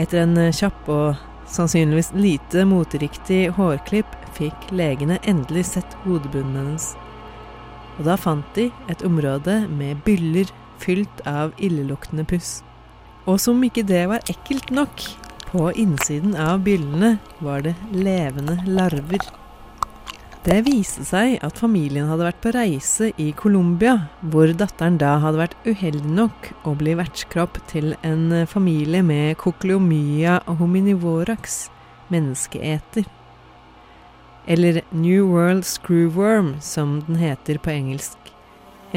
Etter 0.00 0.22
en 0.22 0.40
kjapp 0.48 0.88
og 0.88 1.20
sannsynligvis 1.44 2.14
lite 2.16 2.64
moteriktig 2.64 3.50
hårklipp 3.60 4.16
fikk 4.40 4.72
legene 4.72 5.20
endelig 5.28 5.66
sett 5.74 5.98
hodebunnen 6.06 6.56
hennes. 6.62 6.88
Og 7.98 8.06
da 8.06 8.14
fant 8.18 8.46
de 8.54 8.68
et 8.90 9.02
område 9.06 9.60
med 9.70 10.02
byller 10.06 10.50
fylt 10.78 11.22
av 11.26 11.52
illeluktende 11.58 12.24
puss. 12.28 12.60
Og 13.28 13.40
som 13.42 13.60
ikke 13.66 13.84
det 13.86 14.06
var 14.10 14.24
ekkelt 14.30 14.70
nok, 14.72 15.02
på 15.48 15.70
innsiden 15.80 16.34
av 16.36 16.60
byllene 16.60 17.16
var 17.40 17.62
det 17.64 17.74
levende 17.92 18.58
larver. 18.68 19.22
Det 20.44 20.60
viste 20.64 21.02
seg 21.04 21.38
at 21.44 21.58
familien 21.60 22.06
hadde 22.08 22.26
vært 22.28 22.40
på 22.44 22.52
reise 22.54 23.10
i 23.20 23.30
Colombia, 23.36 23.96
hvor 24.20 24.52
datteren 24.52 25.00
da 25.00 25.16
hadde 25.20 25.40
vært 25.40 25.66
uheldig 25.66 26.12
nok 26.20 26.50
å 26.68 26.76
bli 26.78 26.94
vertskropp 27.00 27.58
til 27.68 27.92
en 28.06 28.46
familie 28.48 29.02
med 29.04 29.36
cochleomya 29.40 30.38
hominivorax, 30.60 31.66
menneskeeter. 32.12 33.08
Eller 34.48 34.80
New 34.90 35.26
World 35.28 35.64
Screwworm, 35.64 36.56
som 36.60 37.02
den 37.06 37.16
heter 37.20 37.58
på 37.58 37.70
engelsk. 37.70 38.16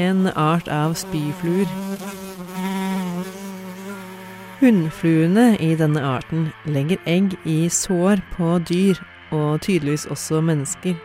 En 0.00 0.30
art 0.32 0.68
av 0.72 0.94
spyfluer. 0.96 1.68
Hunnfluene 4.62 5.58
i 5.60 5.74
denne 5.76 6.00
arten 6.06 6.46
legger 6.64 7.02
egg 7.04 7.36
i 7.44 7.66
sår 7.68 8.24
på 8.32 8.54
dyr, 8.70 8.96
og 9.28 9.60
tydeligvis 9.66 10.08
også 10.08 10.40
mennesker. 10.40 10.96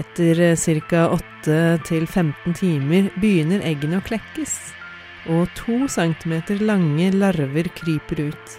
Etter 0.00 0.40
ca. 0.88 1.04
8-15 1.44 2.56
timer 2.56 3.12
begynner 3.20 3.60
eggene 3.60 4.00
å 4.00 4.08
klekkes, 4.08 4.56
og 5.28 5.52
to 5.58 5.84
centimeter 5.92 6.64
lange 6.64 7.12
larver 7.12 7.68
kryper 7.76 8.30
ut. 8.30 8.58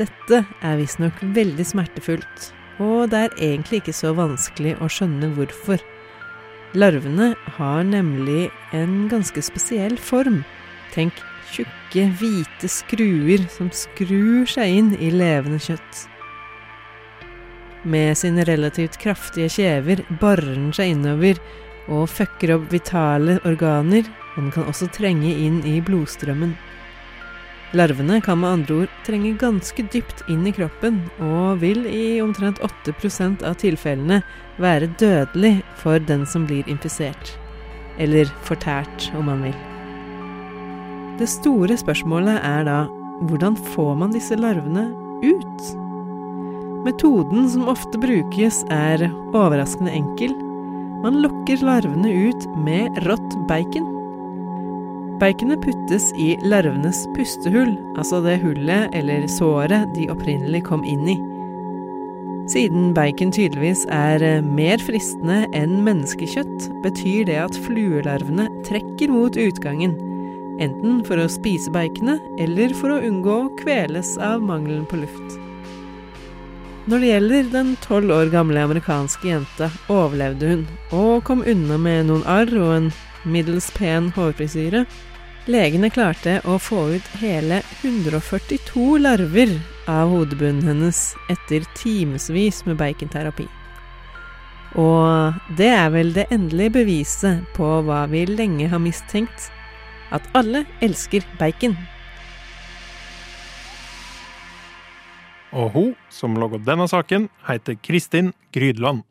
Dette 0.00 0.40
er 0.64 0.80
visstnok 0.80 1.20
veldig 1.36 1.66
smertefullt, 1.68 2.54
og 2.82 3.10
det 3.12 3.20
er 3.20 3.36
egentlig 3.52 3.82
ikke 3.82 3.94
så 3.96 4.14
vanskelig 4.16 4.74
å 4.82 4.88
skjønne 4.90 5.30
hvorfor. 5.36 5.82
Larvene 6.74 7.34
har 7.58 7.84
nemlig 7.86 8.48
en 8.74 9.04
ganske 9.10 9.42
spesiell 9.46 9.94
form. 10.00 10.42
Tenk 10.94 11.20
tjukke, 11.54 12.08
hvite 12.18 12.70
skruer 12.70 13.46
som 13.52 13.70
skrur 13.74 14.48
seg 14.50 14.80
inn 14.80 14.90
i 14.98 15.12
levende 15.14 15.60
kjøtt. 15.62 16.08
Med 17.84 18.16
sine 18.16 18.46
relativt 18.48 18.96
kraftige 18.98 19.50
kjever 19.52 20.02
barer 20.20 20.54
den 20.56 20.72
seg 20.74 20.94
innover 20.94 21.38
og 21.92 22.08
fucker 22.08 22.54
opp 22.56 22.70
vitale 22.72 23.36
organer, 23.44 24.06
og 24.34 24.46
den 24.46 24.54
kan 24.54 24.70
også 24.70 24.88
trenge 24.94 25.30
inn 25.30 25.60
i 25.68 25.78
blodstrømmen. 25.84 26.56
Larvene 27.74 28.20
kan 28.22 28.38
med 28.38 28.50
andre 28.50 28.74
ord 28.84 28.90
trenge 29.02 29.32
ganske 29.40 29.82
dypt 29.90 30.22
inn 30.30 30.46
i 30.46 30.52
kroppen, 30.54 31.00
og 31.18 31.58
vil 31.58 31.82
i 31.90 32.20
omtrent 32.22 32.60
8% 32.62 33.42
av 33.42 33.56
tilfellene 33.58 34.20
være 34.62 34.92
dødelig 35.00 35.56
for 35.80 35.98
den 35.98 36.22
som 36.30 36.46
blir 36.46 36.62
infisert. 36.70 37.32
Eller 37.98 38.30
fortært, 38.46 39.08
om 39.18 39.26
man 39.26 39.42
vil. 39.48 39.56
Det 41.18 41.26
store 41.30 41.74
spørsmålet 41.78 42.38
er 42.46 42.66
da 42.66 42.78
hvordan 43.26 43.58
får 43.74 43.92
man 43.98 44.14
disse 44.14 44.38
larvene 44.38 44.88
ut? 45.22 45.66
Metoden 46.86 47.48
som 47.50 47.70
ofte 47.70 47.98
brukes 47.98 48.62
er 48.74 49.06
overraskende 49.32 49.94
enkel. 49.94 50.34
Man 51.02 51.22
lokker 51.24 51.62
larvene 51.64 52.10
ut 52.30 52.46
med 52.66 53.02
rått 53.06 53.38
bacon. 53.50 53.93
Baconet 55.20 55.62
puttes 55.62 56.08
i 56.18 56.32
larvenes 56.42 57.04
pustehull, 57.14 57.76
altså 57.94 58.18
det 58.24 58.40
hullet 58.42 58.90
eller 58.98 59.28
såret 59.30 59.92
de 59.94 60.08
opprinnelig 60.10 60.64
kom 60.66 60.82
inn 60.82 61.06
i. 61.06 61.14
Siden 62.50 62.90
bacon 62.96 63.30
tydeligvis 63.32 63.86
er 63.94 64.42
mer 64.44 64.82
fristende 64.82 65.44
enn 65.56 65.78
menneskekjøtt, 65.86 66.66
betyr 66.84 67.30
det 67.30 67.38
at 67.44 67.60
fluelarvene 67.64 68.50
trekker 68.66 69.14
mot 69.14 69.38
utgangen, 69.38 69.94
enten 70.58 71.00
for 71.06 71.22
å 71.22 71.30
spise 71.30 71.72
baconet 71.72 72.20
eller 72.42 72.74
for 72.76 72.92
å 72.92 73.00
unngå 73.06 73.38
å 73.46 73.54
kveles 73.62 74.16
av 74.18 74.42
mangelen 74.44 74.84
på 74.90 74.98
luft. 75.06 75.40
Når 76.90 77.00
det 77.00 77.14
gjelder 77.14 77.50
den 77.54 77.74
tolv 77.86 78.10
år 78.12 78.28
gamle 78.34 78.66
amerikanske 78.66 79.30
jenta, 79.30 79.70
overlevde 79.88 80.50
hun, 80.50 80.68
og 80.92 81.22
kom 81.24 81.46
unna 81.48 81.78
med 81.80 82.10
noen 82.10 82.26
arr 82.28 82.50
og 82.58 82.72
en 82.74 82.94
middels 83.24 83.70
pen 83.76 84.10
hårfrisyre. 84.16 84.84
Legene 85.50 85.90
klarte 85.92 86.38
å 86.48 86.56
få 86.62 86.86
ut 86.96 87.08
hele 87.20 87.60
142 87.82 88.96
larver 89.04 89.52
av 89.90 90.08
hodebunnen 90.14 90.64
hennes 90.70 91.00
etter 91.32 91.66
timevis 91.76 92.62
med 92.64 92.78
baconterapi. 92.80 93.46
Og 94.80 95.36
det 95.58 95.70
er 95.70 95.90
vel 95.94 96.14
det 96.16 96.26
endelige 96.34 96.78
beviset 96.80 97.44
på 97.54 97.68
hva 97.86 98.04
vi 98.10 98.24
lenge 98.26 98.70
har 98.72 98.82
mistenkt, 98.82 99.50
at 100.10 100.24
alle 100.34 100.64
elsker 100.82 101.22
bacon. 101.38 101.76
Og 105.54 105.70
hun 105.70 105.90
som 106.10 106.34
laga 106.40 106.58
denne 106.58 106.88
saken, 106.90 107.28
heter 107.46 107.78
Kristin 107.78 108.32
Grydland. 108.54 109.04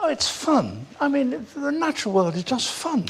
Oh, 0.00 0.08
it's 0.08 0.28
fun. 0.28 0.86
I 1.00 1.08
mean, 1.08 1.30
the 1.54 1.72
natural 1.72 2.14
world 2.14 2.34
is 2.36 2.44
just 2.44 2.68
fun. 2.70 3.04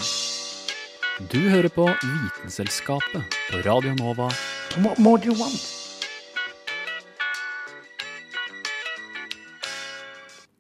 Du 1.31 1.39
hører 1.51 1.69
på 1.69 1.85
Vitenselskapet 2.03 3.23
på 3.51 3.61
Radio 3.67 3.95
Nova. 3.99 4.29
What 4.85 4.99
more 4.99 5.19
do 5.19 5.33
you 5.33 5.35
want? 5.41 5.75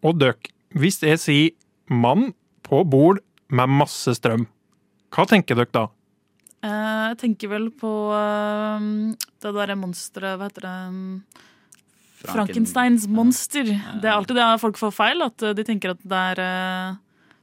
Og 0.04 0.18
døk, 0.20 0.50
hvis 0.78 1.00
jeg 1.02 1.18
sier 1.22 1.54
mann 1.90 2.32
på 2.66 2.82
bord 2.86 3.22
med 3.50 3.70
masse 3.80 4.12
strøm, 4.18 4.44
hva 5.14 5.24
tenker 5.30 5.56
dere 5.58 5.72
da? 5.74 5.86
Eh, 6.62 6.94
Jeg 7.08 7.18
tenker 7.22 7.48
vel 7.54 7.70
på 7.72 7.90
eh, 8.12 8.88
det 9.40 9.52
derre 9.56 9.76
monsteret 9.78 10.36
Hva 10.36 10.48
heter 10.50 10.66
det? 10.66 10.74
Franken- 12.18 12.34
Frankensteins 12.34 13.06
monster. 13.08 13.68
Det 14.02 14.08
er 14.08 14.14
alltid 14.16 14.38
det 14.38 14.46
folk 14.62 14.78
får 14.80 14.94
feil, 14.94 15.22
at 15.22 15.42
eh, 15.46 15.54
de 15.54 15.64
tenker 15.66 15.94
at 15.94 16.00
det 16.02 16.22
er 16.32 16.42
uh, 16.42 16.96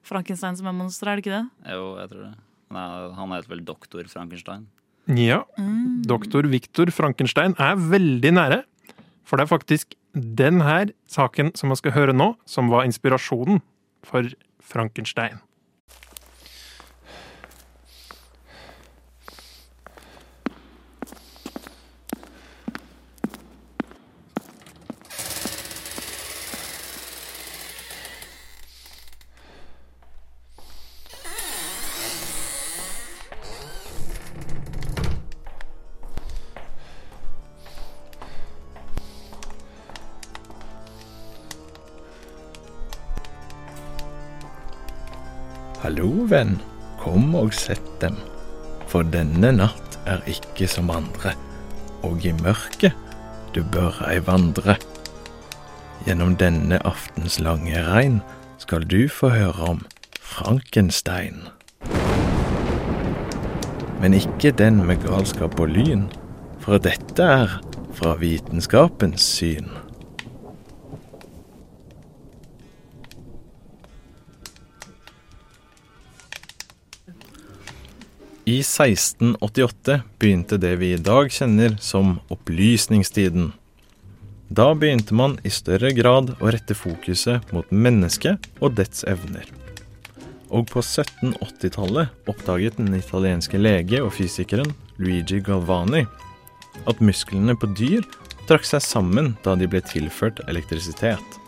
Frankenstein 0.06 0.58
som 0.60 0.68
er 0.68 0.76
monster, 0.76 1.08
er 1.08 1.18
det 1.18 1.26
ikke 1.26 1.38
det? 1.38 1.74
Jo, 1.76 1.86
jeg 2.02 2.12
tror 2.12 2.24
det. 2.26 2.34
Nei, 2.76 2.88
han 3.16 3.36
heter 3.36 3.54
vel 3.54 3.64
Doktor 3.66 4.10
Frankenstein. 4.12 4.66
Ja. 5.16 5.44
Doktor 6.10 6.48
Viktor 6.50 6.90
Frankenstein 6.92 7.54
er 7.62 7.78
veldig 7.78 8.32
nære. 8.36 8.64
For 9.26 9.38
det 9.38 9.46
er 9.46 9.54
faktisk 9.54 9.96
den 10.16 10.62
her 10.66 10.92
saken 11.10 11.52
som 11.58 11.72
man 11.72 11.80
skal 11.80 11.94
høre 11.96 12.14
nå, 12.16 12.34
som 12.50 12.70
var 12.74 12.88
inspirasjonen 12.90 13.62
for 14.06 14.28
Frankenstein. 14.66 15.40
Hallo, 45.86 46.24
venn, 46.26 46.56
kom 46.98 47.36
og 47.38 47.52
sett 47.54 47.90
dem. 48.02 48.16
For 48.90 49.06
denne 49.06 49.52
natt 49.54 50.00
er 50.10 50.24
ikke 50.26 50.66
som 50.66 50.90
andre, 50.90 51.36
og 52.02 52.26
i 52.26 52.32
mørket 52.40 52.96
du 53.54 53.60
bør 53.70 54.00
ei 54.08 54.16
vandre. 54.26 54.80
Gjennom 56.08 56.34
denne 56.42 56.80
aftens 56.90 57.38
lange 57.38 57.86
regn 57.86 58.18
skal 58.58 58.90
du 58.90 59.06
få 59.06 59.30
høre 59.36 59.70
om 59.76 59.86
Frankenstein. 60.18 61.52
Men 64.02 64.18
ikke 64.18 64.56
den 64.58 64.82
med 64.90 65.06
galskap 65.06 65.62
og 65.62 65.70
lyn, 65.78 66.08
for 66.66 66.82
dette 66.82 67.30
er 67.46 67.60
fra 67.94 68.18
vitenskapens 68.26 69.30
syn. 69.38 69.70
I 78.56 78.60
1688 78.60 80.02
begynte 80.20 80.58
det 80.58 80.76
vi 80.80 80.94
i 80.94 80.98
dag 81.02 81.28
kjenner 81.32 81.74
som 81.84 82.14
opplysningstiden. 82.32 83.50
Da 84.48 84.70
begynte 84.80 85.18
man 85.18 85.36
i 85.44 85.52
større 85.52 85.90
grad 85.98 86.32
å 86.40 86.54
rette 86.54 86.78
fokuset 86.78 87.52
mot 87.52 87.74
mennesket 87.74 88.48
og 88.64 88.78
dets 88.78 89.04
evner. 89.12 89.50
Og 90.48 90.70
på 90.72 90.80
1780-tallet 90.80 92.32
oppdaget 92.32 92.80
den 92.80 92.96
italienske 92.96 93.60
lege 93.60 94.00
og 94.06 94.14
fysikeren 94.16 94.72
Luigi 95.02 95.42
Galvani 95.44 96.06
at 96.88 97.04
musklene 97.04 97.58
på 97.60 97.74
dyr 97.76 98.08
trakk 98.48 98.70
seg 98.72 98.88
sammen 98.88 99.34
da 99.44 99.58
de 99.60 99.68
ble 99.68 99.84
tilført 99.84 100.40
elektrisitet. 100.48 101.42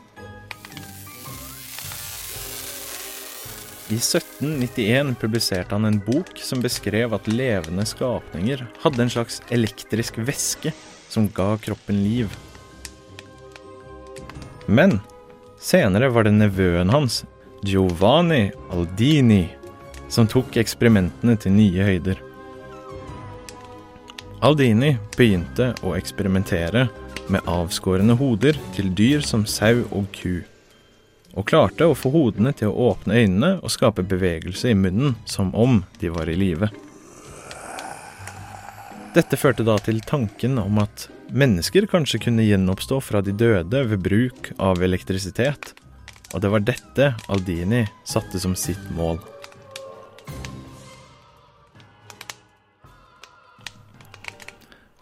I 3.88 3.96
1791 3.96 5.16
publiserte 5.20 5.76
han 5.76 5.86
en 5.86 6.00
bok 6.04 6.34
som 6.44 6.60
beskrev 6.60 7.14
at 7.16 7.28
levende 7.32 7.86
skapninger 7.88 8.66
hadde 8.84 9.00
en 9.04 9.12
slags 9.14 9.40
elektrisk 9.48 10.18
væske 10.28 10.74
som 11.08 11.30
ga 11.32 11.54
kroppen 11.64 12.02
liv. 12.04 12.34
Men 14.68 15.00
senere 15.64 16.10
var 16.12 16.28
det 16.28 16.36
nevøen 16.36 16.92
hans, 16.92 17.22
Giovanni 17.64 18.50
Aldini, 18.76 19.46
som 20.12 20.28
tok 20.28 20.60
eksperimentene 20.60 21.38
til 21.40 21.56
nye 21.56 21.88
høyder. 21.88 22.20
Aldini 24.44 24.98
begynte 25.16 25.72
å 25.80 25.96
eksperimentere 25.96 26.90
med 27.32 27.48
avskårne 27.48 28.20
hoder 28.20 28.60
til 28.76 28.92
dyr 28.92 29.24
som 29.24 29.48
sau 29.48 29.88
og 29.96 30.12
ku 30.12 30.42
og 31.38 31.46
klarte 31.46 31.86
å 31.86 31.96
få 31.96 32.10
hodene 32.16 32.52
til 32.58 32.72
å 32.72 32.92
åpne 32.92 33.22
øynene 33.22 33.52
og 33.62 33.72
skape 33.72 34.06
bevegelse 34.10 34.72
i 34.74 34.78
munnen 34.78 35.16
som 35.30 35.54
om 35.56 35.84
de 36.02 36.10
var 36.14 36.30
i 36.30 36.38
live. 36.38 36.72
Dette 39.14 39.38
førte 39.40 39.66
da 39.66 39.78
til 39.82 40.02
tanken 40.06 40.58
om 40.62 40.82
at 40.82 41.08
mennesker 41.34 41.88
kanskje 41.90 42.22
kunne 42.28 42.46
gjenoppstå 42.46 43.00
fra 43.06 43.22
de 43.26 43.34
døde 43.38 43.84
ved 43.92 44.04
bruk 44.04 44.52
av 44.62 44.82
elektrisitet, 44.84 45.74
og 46.34 46.44
det 46.44 46.52
var 46.54 46.66
dette 46.66 47.14
Aldini 47.32 47.86
satte 48.06 48.42
som 48.42 48.56
sitt 48.58 48.90
mål. 48.98 49.22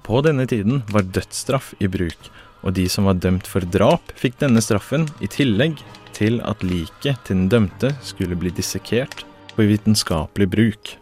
På 0.05 0.21
denne 0.21 0.45
tiden 0.45 0.83
var 0.93 1.07
dødsstraff 1.15 1.73
i 1.81 1.89
bruk, 1.89 2.29
og 2.61 2.75
de 2.77 2.85
som 2.91 3.07
var 3.09 3.17
dømt 3.17 3.47
for 3.49 3.65
drap, 3.65 4.11
fikk 4.19 4.37
denne 4.43 4.61
straffen 4.61 5.07
i 5.19 5.29
tillegg 5.31 5.79
til 6.15 6.39
at 6.47 6.63
liket 6.63 7.19
til 7.27 7.43
den 7.43 7.49
dømte 7.51 7.91
skulle 8.05 8.37
bli 8.39 8.53
dissekert 8.55 9.25
for 9.53 9.67
vitenskapelig 9.67 10.47
bruk. 10.51 10.93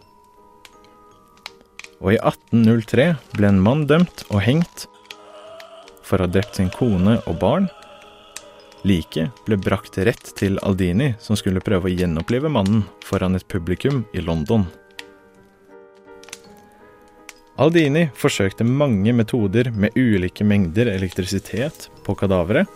Og 2.02 2.12
i 2.12 2.18
1803 2.20 3.06
ble 3.38 3.48
en 3.50 3.62
mann 3.62 3.86
dømt 3.88 4.26
og 4.28 4.42
hengt 4.44 4.86
for 6.04 6.20
å 6.20 6.26
ha 6.26 6.30
drept 6.30 6.58
sin 6.58 6.70
kone 6.74 7.16
og 7.24 7.38
barn. 7.40 7.70
Liket 8.84 9.44
ble 9.46 9.56
brakt 9.56 9.96
rett 10.04 10.34
til 10.36 10.58
Aldini, 10.60 11.14
som 11.16 11.38
skulle 11.40 11.62
prøve 11.64 11.88
å 11.88 11.94
gjenopplive 11.94 12.50
mannen 12.52 12.84
foran 13.06 13.38
et 13.38 13.46
publikum 13.48 14.02
i 14.12 14.20
London. 14.20 14.66
Aldini 17.54 18.08
forsøkte 18.18 18.66
mange 18.66 19.14
metoder 19.14 19.70
med 19.70 19.94
ulike 19.96 20.44
mengder 20.44 20.90
elektrisitet 20.90 21.88
på 22.04 22.16
kadaveret, 22.18 22.68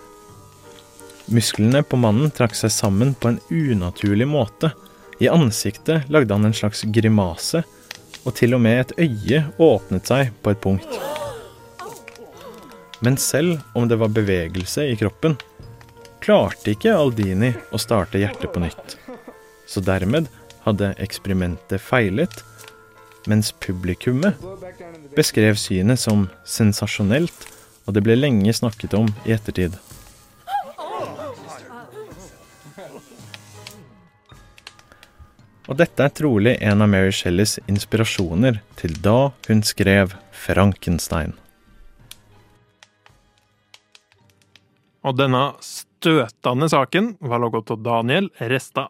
Musklene 1.28 1.82
på 1.84 1.98
mannen 2.00 2.30
trakk 2.32 2.54
seg 2.56 2.72
sammen 2.72 3.12
på 3.14 3.28
en 3.32 3.40
unaturlig 3.50 4.26
måte. 4.28 4.70
I 5.20 5.28
ansiktet 5.28 6.08
lagde 6.08 6.32
han 6.34 6.48
en 6.48 6.56
slags 6.56 6.84
grimase, 6.94 7.62
og 8.24 8.34
til 8.38 8.56
og 8.56 8.62
med 8.64 8.80
et 8.80 8.94
øye 9.04 9.42
åpnet 9.60 10.08
seg 10.08 10.32
på 10.42 10.54
et 10.54 10.62
punkt. 10.64 10.98
Men 13.04 13.18
selv 13.20 13.60
om 13.76 13.88
det 13.88 13.98
var 14.00 14.14
bevegelse 14.14 14.88
i 14.88 14.96
kroppen, 14.98 15.36
klarte 16.24 16.72
ikke 16.72 16.96
Aldini 16.96 17.52
å 17.72 17.80
starte 17.80 18.20
hjertet 18.20 18.52
på 18.54 18.62
nytt. 18.64 18.96
Så 19.68 19.84
dermed 19.84 20.30
hadde 20.64 20.94
eksperimentet 21.02 21.82
feilet, 21.82 22.40
mens 23.28 23.52
publikummet 23.60 24.40
beskrev 25.16 25.60
synet 25.60 26.00
som 26.00 26.26
sensasjonelt, 26.48 27.46
og 27.84 27.96
det 27.96 28.04
ble 28.04 28.16
lenge 28.16 28.52
snakket 28.56 28.96
om 28.96 29.12
i 29.24 29.36
ettertid. 29.36 29.76
Og 35.68 35.76
dette 35.76 36.00
er 36.00 36.12
trolig 36.16 36.54
en 36.64 36.80
av 36.80 36.88
Mary 36.88 37.12
Shelleys 37.12 37.58
inspirasjoner 37.68 38.62
til 38.80 38.94
da 39.04 39.30
hun 39.50 39.60
skrev 39.66 40.14
Frankenstein. 40.32 41.34
Og 45.04 45.18
denne 45.20 45.42
støtende 45.60 46.70
saken 46.72 47.18
var 47.20 47.44
logget 47.44 47.74
av 47.74 47.84
Daniel 47.84 48.30
Resta. 48.40 48.88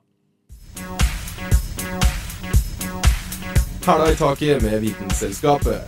Hæla 3.88 4.10
i 4.12 4.16
taket 4.20 4.62
med 4.62 4.80
Vitenselskapet. 4.86 5.82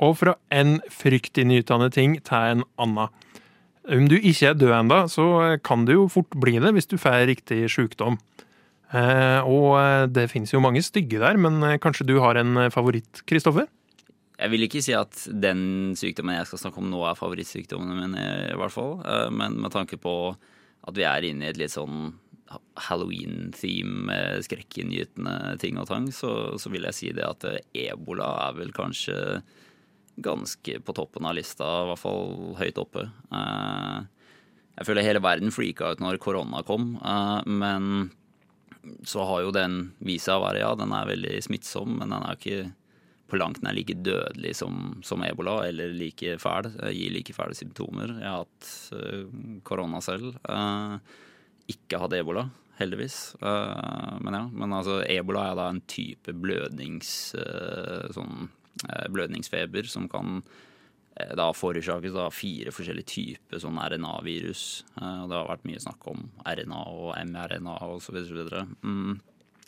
Og 0.00 0.16
fra 0.18 0.34
en 0.50 0.80
fryktinngytende 0.90 1.90
ting 1.94 2.18
til 2.24 2.54
en 2.56 2.64
annen. 2.80 3.29
Om 3.88 4.08
du 4.10 4.16
ikke 4.18 4.50
er 4.50 4.58
død 4.58 4.74
ennå, 4.76 5.00
så 5.08 5.24
kan 5.64 5.86
det 5.88 5.96
jo 5.96 6.08
fort 6.12 6.34
bli 6.36 6.58
det 6.60 6.74
hvis 6.76 6.90
du 6.90 6.98
får 7.00 7.24
riktig 7.30 7.64
sykdom. 7.72 8.18
Eh, 8.90 9.40
og 9.46 9.76
eh, 9.78 10.04
det 10.10 10.30
finnes 10.32 10.50
jo 10.50 10.62
mange 10.62 10.82
stygge 10.82 11.20
der, 11.22 11.38
men 11.38 11.62
eh, 11.62 11.78
kanskje 11.82 12.08
du 12.08 12.16
har 12.22 12.40
en 12.40 12.66
favoritt, 12.74 13.22
Kristoffer? 13.28 13.68
Jeg 14.40 14.50
vil 14.54 14.64
ikke 14.64 14.82
si 14.82 14.94
at 14.96 15.26
den 15.30 15.92
sykdommen 16.00 16.38
jeg 16.38 16.48
skal 16.48 16.64
snakke 16.64 16.80
om 16.80 16.88
nå, 16.90 17.02
er 17.04 17.18
favorittsykdommen 17.18 18.00
min, 18.00 18.16
i 18.16 18.56
hvert 18.56 18.72
fall. 18.72 18.94
Men 19.36 19.58
med 19.60 19.74
tanke 19.74 19.98
på 20.00 20.14
at 20.32 20.96
vi 20.96 21.04
er 21.04 21.26
inne 21.28 21.44
i 21.44 21.50
et 21.52 21.60
litt 21.60 21.74
sånn 21.74 22.14
halloween-theme 22.88 24.16
skrekkinngytende 24.46 25.58
ting 25.60 25.76
og 25.76 25.90
tang, 25.90 26.08
så, 26.08 26.56
så, 26.56 26.72
vil 26.72 26.88
jeg 26.88 26.96
si 26.96 27.12
det 27.14 27.26
at 27.28 27.44
ebola 27.76 28.30
er 28.46 28.56
vel 28.62 28.72
kanskje 28.74 29.18
ganske 30.16 30.80
på 30.84 30.92
toppen 30.96 31.26
av 31.26 31.36
lista, 31.36 31.64
i 31.64 31.90
hvert 31.90 32.02
fall 32.02 32.56
høyt 32.58 32.80
oppe. 32.80 33.06
Eh, 33.32 34.00
jeg 34.80 34.88
føler 34.88 35.06
hele 35.06 35.22
verden 35.24 35.52
freaka 35.54 35.92
ut 35.92 36.02
når 36.02 36.20
korona 36.22 36.62
kom, 36.66 36.94
eh, 37.04 37.40
men 37.46 38.10
så 39.04 39.24
har 39.28 39.42
jo 39.44 39.54
den 39.54 39.92
vist 40.00 40.28
seg 40.28 40.40
å 40.40 40.44
være 40.46 40.62
ja, 40.62 40.74
den 40.78 40.92
er 40.96 41.08
veldig 41.10 41.34
smittsom, 41.44 41.98
men 42.00 42.12
den 42.12 42.24
er 42.24 42.38
ikke 42.38 42.60
på 43.30 43.38
langt 43.38 43.60
nær 43.62 43.76
like 43.76 43.94
dødelig 44.02 44.56
som, 44.58 44.98
som 45.06 45.22
ebola, 45.22 45.60
eller 45.68 45.92
like 45.94 46.38
fæl. 46.42 46.72
eh, 46.82 46.94
Gir 46.96 47.14
like 47.14 47.36
fæle 47.36 47.54
symptomer. 47.56 48.16
Jeg 48.18 48.26
har 48.26 48.44
hatt 48.44 49.62
korona 49.64 50.00
selv. 50.02 50.34
ikke 51.70 52.00
hatt 52.02 52.16
ebola, 52.18 52.48
heldigvis. 52.80 53.36
Men 53.40 54.34
ja, 54.34 54.46
men 54.50 54.72
altså 54.74 55.04
ebola 55.06 55.50
er 55.50 55.60
da 55.60 55.68
en 55.70 55.84
type 55.86 56.34
blødnings... 56.34 57.12
sånn 58.16 58.48
blødningsfeber 59.12 59.88
som 59.90 60.08
kan 60.10 60.42
eh, 61.16 61.34
da 61.38 61.50
forårsakes 61.56 62.18
av 62.18 62.34
fire 62.36 62.74
forskjellige 62.74 63.12
typer 63.14 63.62
sånn 63.62 63.80
RNA-virus. 63.80 64.84
Eh, 64.96 65.24
det 65.30 65.36
har 65.36 65.50
vært 65.50 65.66
mye 65.68 65.82
snakk 65.82 66.06
om 66.12 66.28
RNA 66.44 66.84
og 66.94 67.12
mRNA 67.26 67.76
videre. 68.10 68.66
Mm 68.84 69.20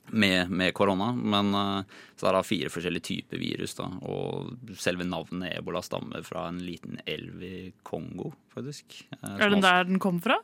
med, 0.07 0.51
med 0.51 0.75
korona. 0.75 1.13
Men 1.13 1.55
eh, 1.55 1.85
så 2.17 2.29
er 2.29 2.37
det 2.37 2.47
fire 2.49 2.71
forskjellige 2.73 3.09
typer 3.09 3.41
virus, 3.41 3.75
da. 3.79 3.89
Og 4.09 4.77
selve 4.81 5.07
navnet 5.09 5.57
ebola 5.57 5.83
stammer 5.85 6.25
fra 6.27 6.47
en 6.51 6.61
liten 6.65 7.01
elv 7.07 7.43
i 7.47 7.57
Kongo, 7.87 8.33
faktisk. 8.55 9.03
Eh, 9.21 9.37
Er 9.39 9.55
det 9.55 9.63
der 9.65 9.89
den 9.89 10.03
kom 10.03 10.21
fra? 10.23 10.41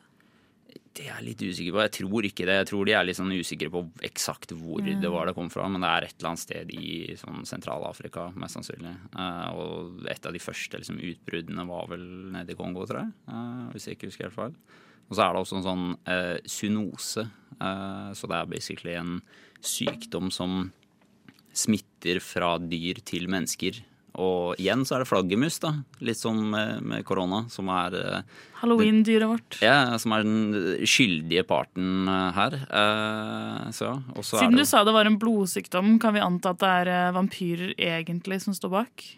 Det 0.99 1.05
er 1.07 1.13
jeg 1.13 1.25
litt 1.29 1.41
usikker 1.47 1.71
på. 1.77 1.81
Jeg 1.85 1.91
tror 1.95 2.25
ikke 2.27 2.45
det. 2.49 2.55
Jeg 2.59 2.67
tror 2.67 2.87
de 2.89 2.93
er 2.97 3.05
litt 3.07 3.15
sånn 3.15 3.31
usikre 3.31 3.69
på 3.71 3.81
eksakt 4.03 4.51
hvor 4.51 4.81
Mm. 4.83 4.99
det 4.99 5.09
var 5.13 5.29
det 5.29 5.35
kom 5.37 5.47
fra. 5.49 5.69
Men 5.71 5.79
det 5.85 5.87
er 5.89 6.07
et 6.09 6.15
eller 6.19 6.29
annet 6.33 6.43
sted 6.43 6.73
i 6.75 7.15
sånn 7.15 7.45
Sentral-Afrika, 7.47 8.25
mest 8.35 8.57
sannsynlig. 8.57 8.91
Eh, 9.15 9.49
og 9.55 10.03
et 10.11 10.25
av 10.27 10.33
de 10.35 10.39
første 10.43 10.75
liksom, 10.81 10.99
utbruddene 10.99 11.65
var 11.69 11.87
vel 11.87 12.03
nede 12.35 12.51
i 12.51 12.55
Kongo, 12.59 12.83
tror 12.85 13.05
jeg. 13.05 13.13
eh, 13.31 13.71
hvis 13.71 13.85
jeg 13.87 13.95
ikke 13.97 14.09
husker 14.11 14.27
helt 14.27 14.35
feil. 14.35 14.55
Og 15.09 15.15
så 15.15 15.23
er 15.23 15.33
det 15.33 15.41
også 15.41 15.57
en 15.57 15.63
sånn 15.69 15.97
eh, 16.05 16.39
synose, 16.45 17.29
Eh, 17.61 18.11
så 18.15 18.23
det 18.29 18.37
er 18.37 18.45
basically 18.45 18.93
en 18.95 19.21
sykdom 19.59 20.29
som 20.31 20.71
smitter 21.53 22.19
fra 22.23 22.57
dyr 22.57 23.01
til 23.03 23.27
mennesker. 23.27 23.81
Og 24.17 24.57
igjen 24.59 24.81
så 24.87 24.97
er 24.97 25.03
det 25.03 25.09
flaggermus, 25.09 25.59
da. 25.61 25.73
Litt 26.03 26.19
som 26.19 26.39
med, 26.49 27.03
korona, 27.07 27.43
som 27.53 27.69
er 27.71 27.95
eh, 27.99 28.39
Halloween-dyret 28.63 29.29
vårt. 29.29 29.59
ja, 29.63 29.97
som 30.01 30.15
er 30.15 30.25
den 30.25 30.87
skyldige 30.89 31.45
parten 31.47 32.09
eh, 32.09 32.27
her. 32.35 32.57
Eh, 32.65 33.69
så 33.75 33.91
ja. 33.91 33.95
Og 34.15 34.25
så 34.25 34.39
er 34.39 34.47
Siden 34.47 34.57
det 34.57 34.65
du 34.65 34.71
sa 34.71 34.83
det 34.87 34.97
var 34.97 35.09
en 35.09 35.19
blodsykdom, 35.21 35.97
kan 36.01 36.17
vi 36.17 36.25
anta 36.25 36.55
at 36.55 36.61
det 36.63 36.75
er 36.81 37.15
vampyrer 37.15 37.73
egentlig 37.77 38.41
som 38.43 38.57
står 38.57 38.77
bak? 38.79 39.09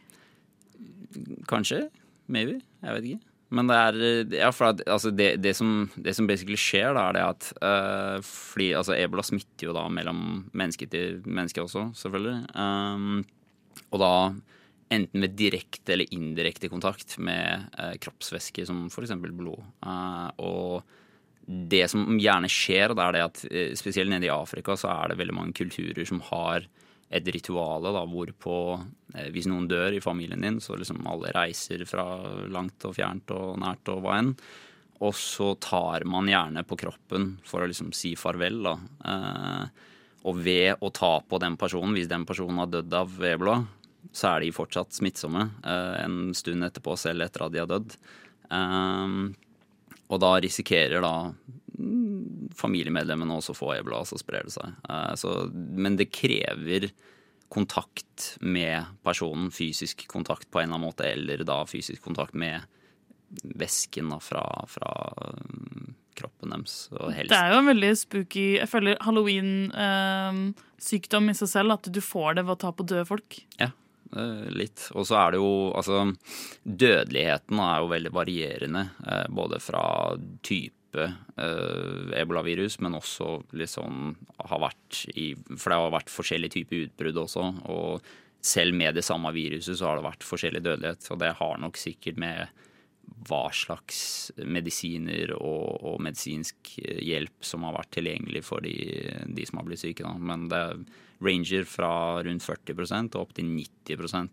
kanskje, 1.49 1.89
maybe, 2.31 2.61
jeg 2.83 2.95
vet 2.95 3.09
ikke. 3.11 3.27
Men 3.51 3.67
det 3.67 3.75
er 3.75 3.95
Ja, 4.31 4.49
for 4.55 4.69
at, 4.69 4.81
altså 4.87 5.11
det, 5.11 5.43
det, 5.43 5.55
som, 5.55 5.89
det 5.95 6.15
som 6.15 6.27
basically 6.27 6.55
skjer, 6.55 6.93
da, 6.95 7.09
er 7.09 7.17
det 7.17 7.23
at 7.25 7.49
uh, 7.59 8.21
Fordi 8.23 8.71
altså 8.79 8.95
ebola 8.95 9.25
smitter 9.27 9.67
jo 9.67 9.75
da 9.75 9.87
mellom 9.91 10.45
menneske 10.53 10.87
til 10.87 11.19
menneske 11.25 11.61
også, 11.61 11.89
selvfølgelig. 11.99 12.45
Um, 12.55 13.25
og 13.91 13.99
da 13.99 14.13
enten 14.91 15.23
ved 15.23 15.37
direkte 15.39 15.95
eller 15.95 16.11
indirekte 16.15 16.69
kontakt 16.71 17.17
med 17.23 17.69
eh, 17.77 17.95
kroppsvæske, 18.01 18.65
som 18.67 18.85
f.eks. 18.91 19.15
blod. 19.21 19.63
Eh, 19.85 20.27
og 20.43 20.83
det 21.45 21.85
som 21.91 22.05
gjerne 22.19 22.49
skjer, 22.51 22.93
det 22.95 23.05
er 23.05 23.17
det 23.17 23.25
at 23.25 23.43
eh, 23.49 23.73
spesielt 23.79 24.11
nede 24.11 24.29
i 24.29 24.33
Afrika 24.33 24.77
så 24.79 24.91
er 24.93 25.11
det 25.11 25.19
veldig 25.21 25.37
mange 25.37 25.57
kulturer 25.57 26.07
som 26.07 26.21
har 26.29 26.67
et 27.11 27.27
rituale 27.35 27.91
da, 27.91 28.03
hvorpå 28.07 28.57
eh, 29.15 29.29
hvis 29.33 29.49
noen 29.51 29.67
dør 29.69 29.97
i 29.97 30.03
familien 30.03 30.43
din, 30.43 30.59
så 30.63 30.77
liksom 30.79 31.03
alle 31.09 31.33
reiser 31.35 31.83
fra 31.89 32.05
langt 32.51 32.87
og 32.87 32.95
fjernt 32.95 33.33
og 33.35 33.59
nært 33.61 33.91
og 33.91 34.03
hva 34.05 34.19
enn. 34.21 34.35
Og 35.01 35.15
så 35.17 35.55
tar 35.57 36.05
man 36.05 36.29
gjerne 36.29 36.61
på 36.67 36.77
kroppen 36.77 37.33
for 37.47 37.63
å 37.63 37.69
liksom 37.69 37.89
si 37.97 38.13
farvel, 38.19 38.61
da. 38.67 38.75
Eh, 39.11 39.87
og 40.29 40.37
ved 40.45 40.83
å 40.85 40.91
ta 40.93 41.15
på 41.25 41.39
den 41.41 41.55
personen, 41.57 41.95
hvis 41.97 42.09
den 42.11 42.27
personen 42.29 42.61
har 42.61 42.69
dødd 42.69 42.93
av 42.93 43.23
ebola, 43.25 43.57
så 44.11 44.33
er 44.33 44.43
de 44.43 44.55
fortsatt 44.55 44.97
smittsomme 44.97 45.45
eh, 45.63 45.95
en 46.03 46.33
stund 46.37 46.67
etterpå, 46.67 46.97
selv 46.99 47.25
etter 47.25 47.45
at 47.45 47.53
de 47.53 47.61
har 47.61 47.69
dødd. 47.71 47.95
Eh, 48.51 49.07
og 50.11 50.19
da 50.19 50.31
risikerer 50.43 50.99
da 51.03 51.15
mm, 51.31 52.51
familiemedlemmene 52.57 53.37
også 53.37 53.51
å 53.55 53.61
få 53.61 53.69
ebola, 53.77 54.03
så 54.07 54.19
sprer 54.19 54.43
det 54.47 54.53
seg. 54.57 54.69
Eh, 54.89 55.13
så, 55.19 55.29
men 55.53 55.95
det 55.99 56.11
krever 56.11 56.89
kontakt 57.51 58.37
med 58.39 58.85
personen, 59.03 59.51
fysisk 59.51 60.07
kontakt 60.11 60.51
på 60.51 60.59
en 60.59 60.69
eller 60.69 60.77
annen 60.77 60.87
måte, 60.87 61.03
eller 61.07 61.43
da 61.47 61.65
fysisk 61.67 62.03
kontakt 62.03 62.33
med 62.37 62.61
væsken 63.59 64.09
da, 64.11 64.19
fra, 64.23 64.65
fra 64.67 64.91
mm, 65.47 65.93
kroppen 66.19 66.49
deres. 66.53 66.89
Det 66.91 67.37
er 67.37 67.53
jo 67.53 67.59
en 67.61 67.71
veldig 67.71 67.91
spooky 67.99 68.47
Jeg 68.57 68.69
føler 68.71 69.03
halloween-sykdom 69.03 71.25
i 71.31 71.37
seg 71.39 71.49
selv, 71.51 71.69
at 71.77 71.85
du 71.91 72.01
får 72.03 72.29
det 72.39 72.43
ved 72.47 72.55
å 72.57 72.61
ta 72.65 72.69
på 72.75 72.87
døde 72.87 73.05
folk. 73.09 73.29
Ja, 73.59 73.67
eh, 73.67 73.73
litt. 74.51 74.89
Og 74.95 75.07
så 75.07 75.17
er 75.21 75.33
det 75.33 75.41
jo 75.41 75.71
altså 75.77 76.03
Dødeligheten 76.63 77.61
er 77.63 77.81
jo 77.81 77.91
veldig 77.91 78.13
varierende, 78.15 78.85
eh, 79.07 79.27
både 79.31 79.59
fra 79.63 79.83
type 80.43 81.05
eh, 81.05 82.09
ebolavirus, 82.19 82.79
men 82.83 82.97
også 82.99 83.37
liksom 83.57 84.15
har 84.49 84.65
vært 84.67 85.05
i 85.15 85.31
For 85.55 85.71
det 85.71 85.79
har 85.79 85.95
vært 85.95 86.11
forskjellige 86.11 86.57
typer 86.59 86.85
utbrudd 86.87 87.21
også. 87.25 87.45
Og 87.71 88.11
selv 88.41 88.75
med 88.75 88.97
det 88.97 89.05
samme 89.05 89.31
viruset 89.35 89.77
så 89.77 89.89
har 89.89 89.99
det 89.99 90.09
vært 90.09 90.27
forskjellig 90.27 90.63
dødelighet. 90.65 91.07
Og 91.13 91.21
det 91.21 91.35
har 91.39 91.61
nok 91.61 91.79
sikkert 91.79 92.19
med 92.21 92.67
hva 93.27 93.47
slags 93.53 94.31
medisiner 94.47 95.33
og, 95.35 95.83
og 95.83 96.01
medisinsk 96.01 96.75
hjelp 96.79 97.43
som 97.45 97.65
har 97.67 97.75
vært 97.75 97.91
tilgjengelig 97.97 98.43
for 98.47 98.63
de, 98.65 98.75
de 99.27 99.45
som 99.45 99.59
har 99.59 99.67
blitt 99.67 99.83
syke. 99.83 100.05
Da. 100.05 100.13
Men 100.17 100.47
det 100.51 100.63
ranger 101.21 101.67
fra 101.69 101.91
rundt 102.25 102.45
40 102.45 102.81
og 103.13 103.21
opp 103.21 103.35
til 103.37 103.49
90 103.49 104.29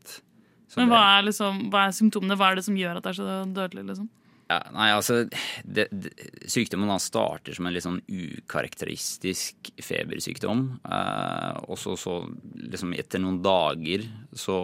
Så 0.69 0.81
Men 0.81 0.93
hva 0.93 1.03
er, 1.17 1.27
liksom, 1.29 1.67
hva 1.73 1.87
er 1.87 1.97
symptomene? 1.97 2.37
Hva 2.39 2.53
er 2.53 2.61
det 2.61 2.67
som 2.69 2.79
gjør 2.79 2.99
at 2.99 3.07
det 3.07 3.13
er 3.13 3.21
så 3.21 3.43
dødelig? 3.57 3.85
liksom? 3.93 4.09
Ja, 4.49 4.63
nei, 4.73 4.87
altså 4.97 5.27
det, 5.29 5.91
det, 5.93 6.11
Sykdommen 6.49 6.89
starter 7.05 7.53
som 7.53 7.67
en 7.69 7.75
litt 7.77 7.85
sånn 7.85 8.01
ukarakteristisk 8.09 9.73
febersykdom. 9.85 10.63
Eh, 10.89 11.59
og 11.69 11.77
så, 11.81 11.99
så 12.01 12.23
liksom 12.57 12.95
etter 12.97 13.21
noen 13.21 13.43
dager 13.45 14.07
så 14.33 14.57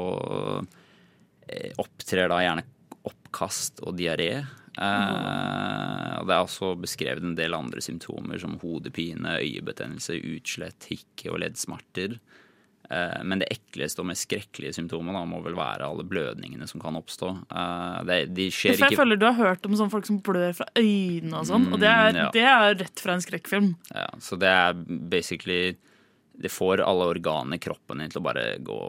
eh, 1.44 1.76
opptrer 1.80 2.32
da 2.32 2.40
gjerne 2.40 2.64
oppkast 3.04 3.84
og 3.84 3.98
diaré. 4.00 4.30
Eh, 4.40 5.63
og 6.24 6.30
det 6.30 6.37
er 6.38 6.46
også 6.46 6.70
beskrevet 6.80 7.22
en 7.26 7.37
del 7.37 7.52
andre 7.56 7.82
symptomer 7.84 8.40
som 8.40 8.56
hodepine, 8.62 9.37
øyebetennelse, 9.44 10.16
utslett, 10.34 10.88
hikke 10.88 11.28
og 11.34 11.42
leddsmerter. 11.44 12.16
Eh, 12.90 13.20
Men 13.24 13.40
det 13.40 13.48
ekleste 13.52 14.00
og 14.02 14.06
mest 14.10 14.24
skrekkelige 14.26 14.74
symptomet 14.76 15.12
da, 15.16 15.22
må 15.28 15.38
vel 15.44 15.54
være 15.56 15.84
alle 15.87 16.04
blødningene 16.04 16.66
som 16.68 16.80
kan 16.82 16.96
oppstå. 16.96 17.30
Eh, 17.52 18.02
Det, 18.08 18.18
de 18.37 18.48
skjer 18.52 18.74
For 18.76 18.84
jeg 18.87 18.92
ikke 18.92 19.02
føler 19.04 19.20
du 19.20 19.26
har 19.28 19.38
hørt 19.38 19.64
om 19.68 19.76
sånne 19.76 19.90
folk 19.92 20.06
som 20.08 20.18
blør 20.24 20.52
fra 20.56 20.66
øynene 20.76 21.38
og 21.40 21.46
sånn, 21.48 21.68
og 21.72 21.80
det 21.80 21.88
er, 21.92 22.10
Mm, 22.12 22.16
ja. 22.22 22.30
det 22.32 22.44
er 22.54 22.74
rett 22.84 23.00
fra 23.00 23.12
en 23.14 23.24
skrekkfilm. 23.24 23.70
Ja, 23.94 24.08
så 24.20 24.37
det 24.40 24.48
er 24.48 24.72
basically 25.12 25.76
Det 26.40 26.50
får 26.50 26.80
alle 26.82 27.04
organene 27.14 27.54
i 27.54 27.62
kroppen 27.62 27.98
din 28.02 28.10
til 28.10 28.20
å 28.20 28.24
bare 28.24 28.58
gå 28.58 28.80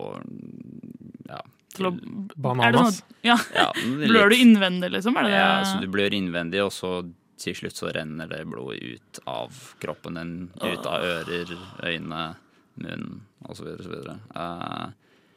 ja, 1.29 1.39
Til 1.75 1.85
å, 1.89 1.91
Bananas. 2.35 2.99
Sånn, 3.01 3.15
ja. 3.27 3.35
Ja, 3.55 3.67
Blør 3.75 4.29
du 4.31 4.35
innvendig, 4.35 4.89
liksom? 4.91 5.15
Er 5.19 5.23
det 5.27 5.31
Ja, 5.35 5.63
så 5.63 5.79
du 5.81 5.87
blør 5.93 6.13
innvendig, 6.15 6.61
og 6.65 6.71
så 6.73 7.03
til 7.39 7.55
slutt 7.57 7.79
så 7.79 7.91
renner 7.95 8.29
det 8.31 8.43
blodet 8.47 8.95
ut 8.95 9.19
av 9.29 9.55
kroppen 9.81 10.19
din. 10.19 10.35
Ut 10.61 10.87
av 10.87 11.03
ører, 11.03 11.55
øyne, 11.83 12.21
munn 12.81 13.09
osv. 13.49 13.73
osv. 13.75 14.13
Uh, 14.35 14.93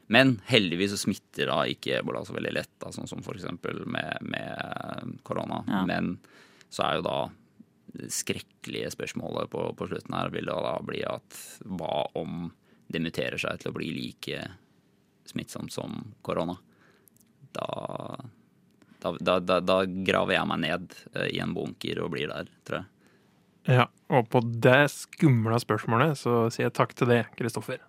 men 0.08 0.38
heldigvis 0.48 0.94
så 0.94 1.02
smitter 1.02 1.50
da 1.50 1.58
ikke 1.68 1.98
ebola 1.98 2.22
så 2.24 2.36
veldig 2.36 2.54
lett, 2.56 2.72
da, 2.80 2.92
sånn 2.94 3.10
som 3.10 3.20
f.eks. 3.20 3.44
Med, 3.84 4.22
med 4.24 5.18
korona. 5.26 5.60
Ja. 5.68 5.82
Men 5.88 6.16
så 6.72 6.86
er 6.86 6.98
jo 6.98 7.04
da 7.08 7.18
det 7.98 8.10
skrekkelige 8.12 8.92
spørsmålet 8.92 9.50
på, 9.52 9.62
på 9.76 9.88
slutten 9.88 10.16
her 10.16 10.32
vil 10.32 10.48
da 10.48 10.74
bli 10.84 11.02
at 11.08 11.36
hva 11.64 12.06
om 12.20 12.50
det 12.88 13.00
muterer 13.04 13.40
seg 13.40 13.60
til 13.60 13.72
å 13.72 13.76
bli 13.76 13.88
like 13.92 14.42
smittsomt 15.28 15.72
som 15.72 16.00
korona? 16.24 16.56
Da 17.56 17.68
da, 18.98 19.14
da, 19.20 19.38
da, 19.38 19.58
da 19.62 19.82
graver 19.86 20.34
jeg 20.34 20.48
meg 20.50 20.62
ned 20.64 20.94
eh, 21.14 21.28
i 21.36 21.42
en 21.42 21.54
bunker 21.54 22.00
og 22.02 22.12
blir 22.14 22.30
der, 22.32 22.48
tror 22.66 22.80
jeg. 22.80 22.88
Ja, 23.68 23.84
og 24.08 24.30
på 24.32 24.40
det 24.64 24.88
skumle 24.94 25.58
spørsmålet 25.60 26.16
så 26.16 26.46
sier 26.48 26.70
jeg 26.70 26.76
takk 26.78 26.96
til 26.96 27.12
det, 27.12 27.22
Kristoffer. 27.36 27.82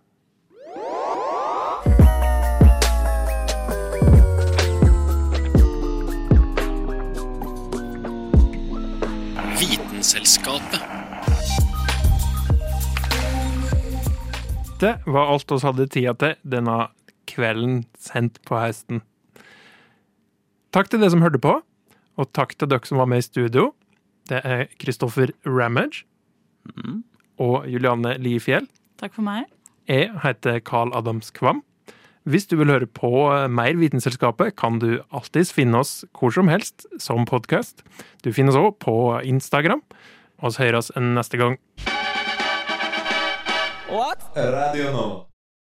Vitenselskapet. 9.60 10.84
Det 14.80 14.94
var 15.08 15.34
alt 15.34 15.52
oss 15.52 15.66
hadde 15.68 15.90
tida 15.92 16.14
til 16.20 16.38
denne 16.48 16.78
kvelden 17.28 17.82
sendt 18.00 18.40
på 18.48 18.60
høsten. 18.60 19.02
Takk 20.70 20.92
til 20.92 21.02
dere 21.02 21.10
som 21.10 21.24
hørte 21.26 21.40
på, 21.42 21.56
og 22.20 22.28
takk 22.38 22.52
til 22.60 22.70
dere 22.70 22.86
som 22.86 23.00
var 23.02 23.08
med 23.10 23.24
i 23.24 23.26
studio. 23.26 23.72
Det 24.30 24.42
er 24.46 24.68
Kristoffer 24.78 25.32
Ramage 25.48 26.04
mm. 26.70 27.00
og 27.42 27.66
Julianne 27.66 28.14
Liefjell. 28.22 28.68
Takk 29.02 29.16
for 29.16 29.26
meg. 29.26 29.48
Jeg 29.90 30.12
heter 30.22 30.60
Carl 30.62 30.94
Adams 30.94 31.32
Kvam. 31.34 31.64
Hvis 32.30 32.46
du 32.46 32.60
vil 32.60 32.70
høre 32.70 32.86
på 32.86 33.10
eh, 33.34 33.48
mer 33.50 33.80
Vitenselskapet, 33.80 34.54
kan 34.60 34.78
du 34.78 35.00
alltids 35.10 35.50
finne 35.56 35.82
oss 35.82 36.04
hvor 36.14 36.36
som 36.36 36.52
helst 36.52 36.86
som 37.02 37.26
podkast. 37.26 37.82
Du 38.22 38.30
finner 38.30 38.54
oss 38.54 38.62
òg 38.62 38.78
på 38.86 38.98
Instagram. 39.26 39.82
Vi 40.44 40.54
høres 40.60 40.92
neste 40.94 41.42
gang. 41.42 41.58
What? 43.90 44.22
Radio 44.38 44.94
nå. 44.94 45.29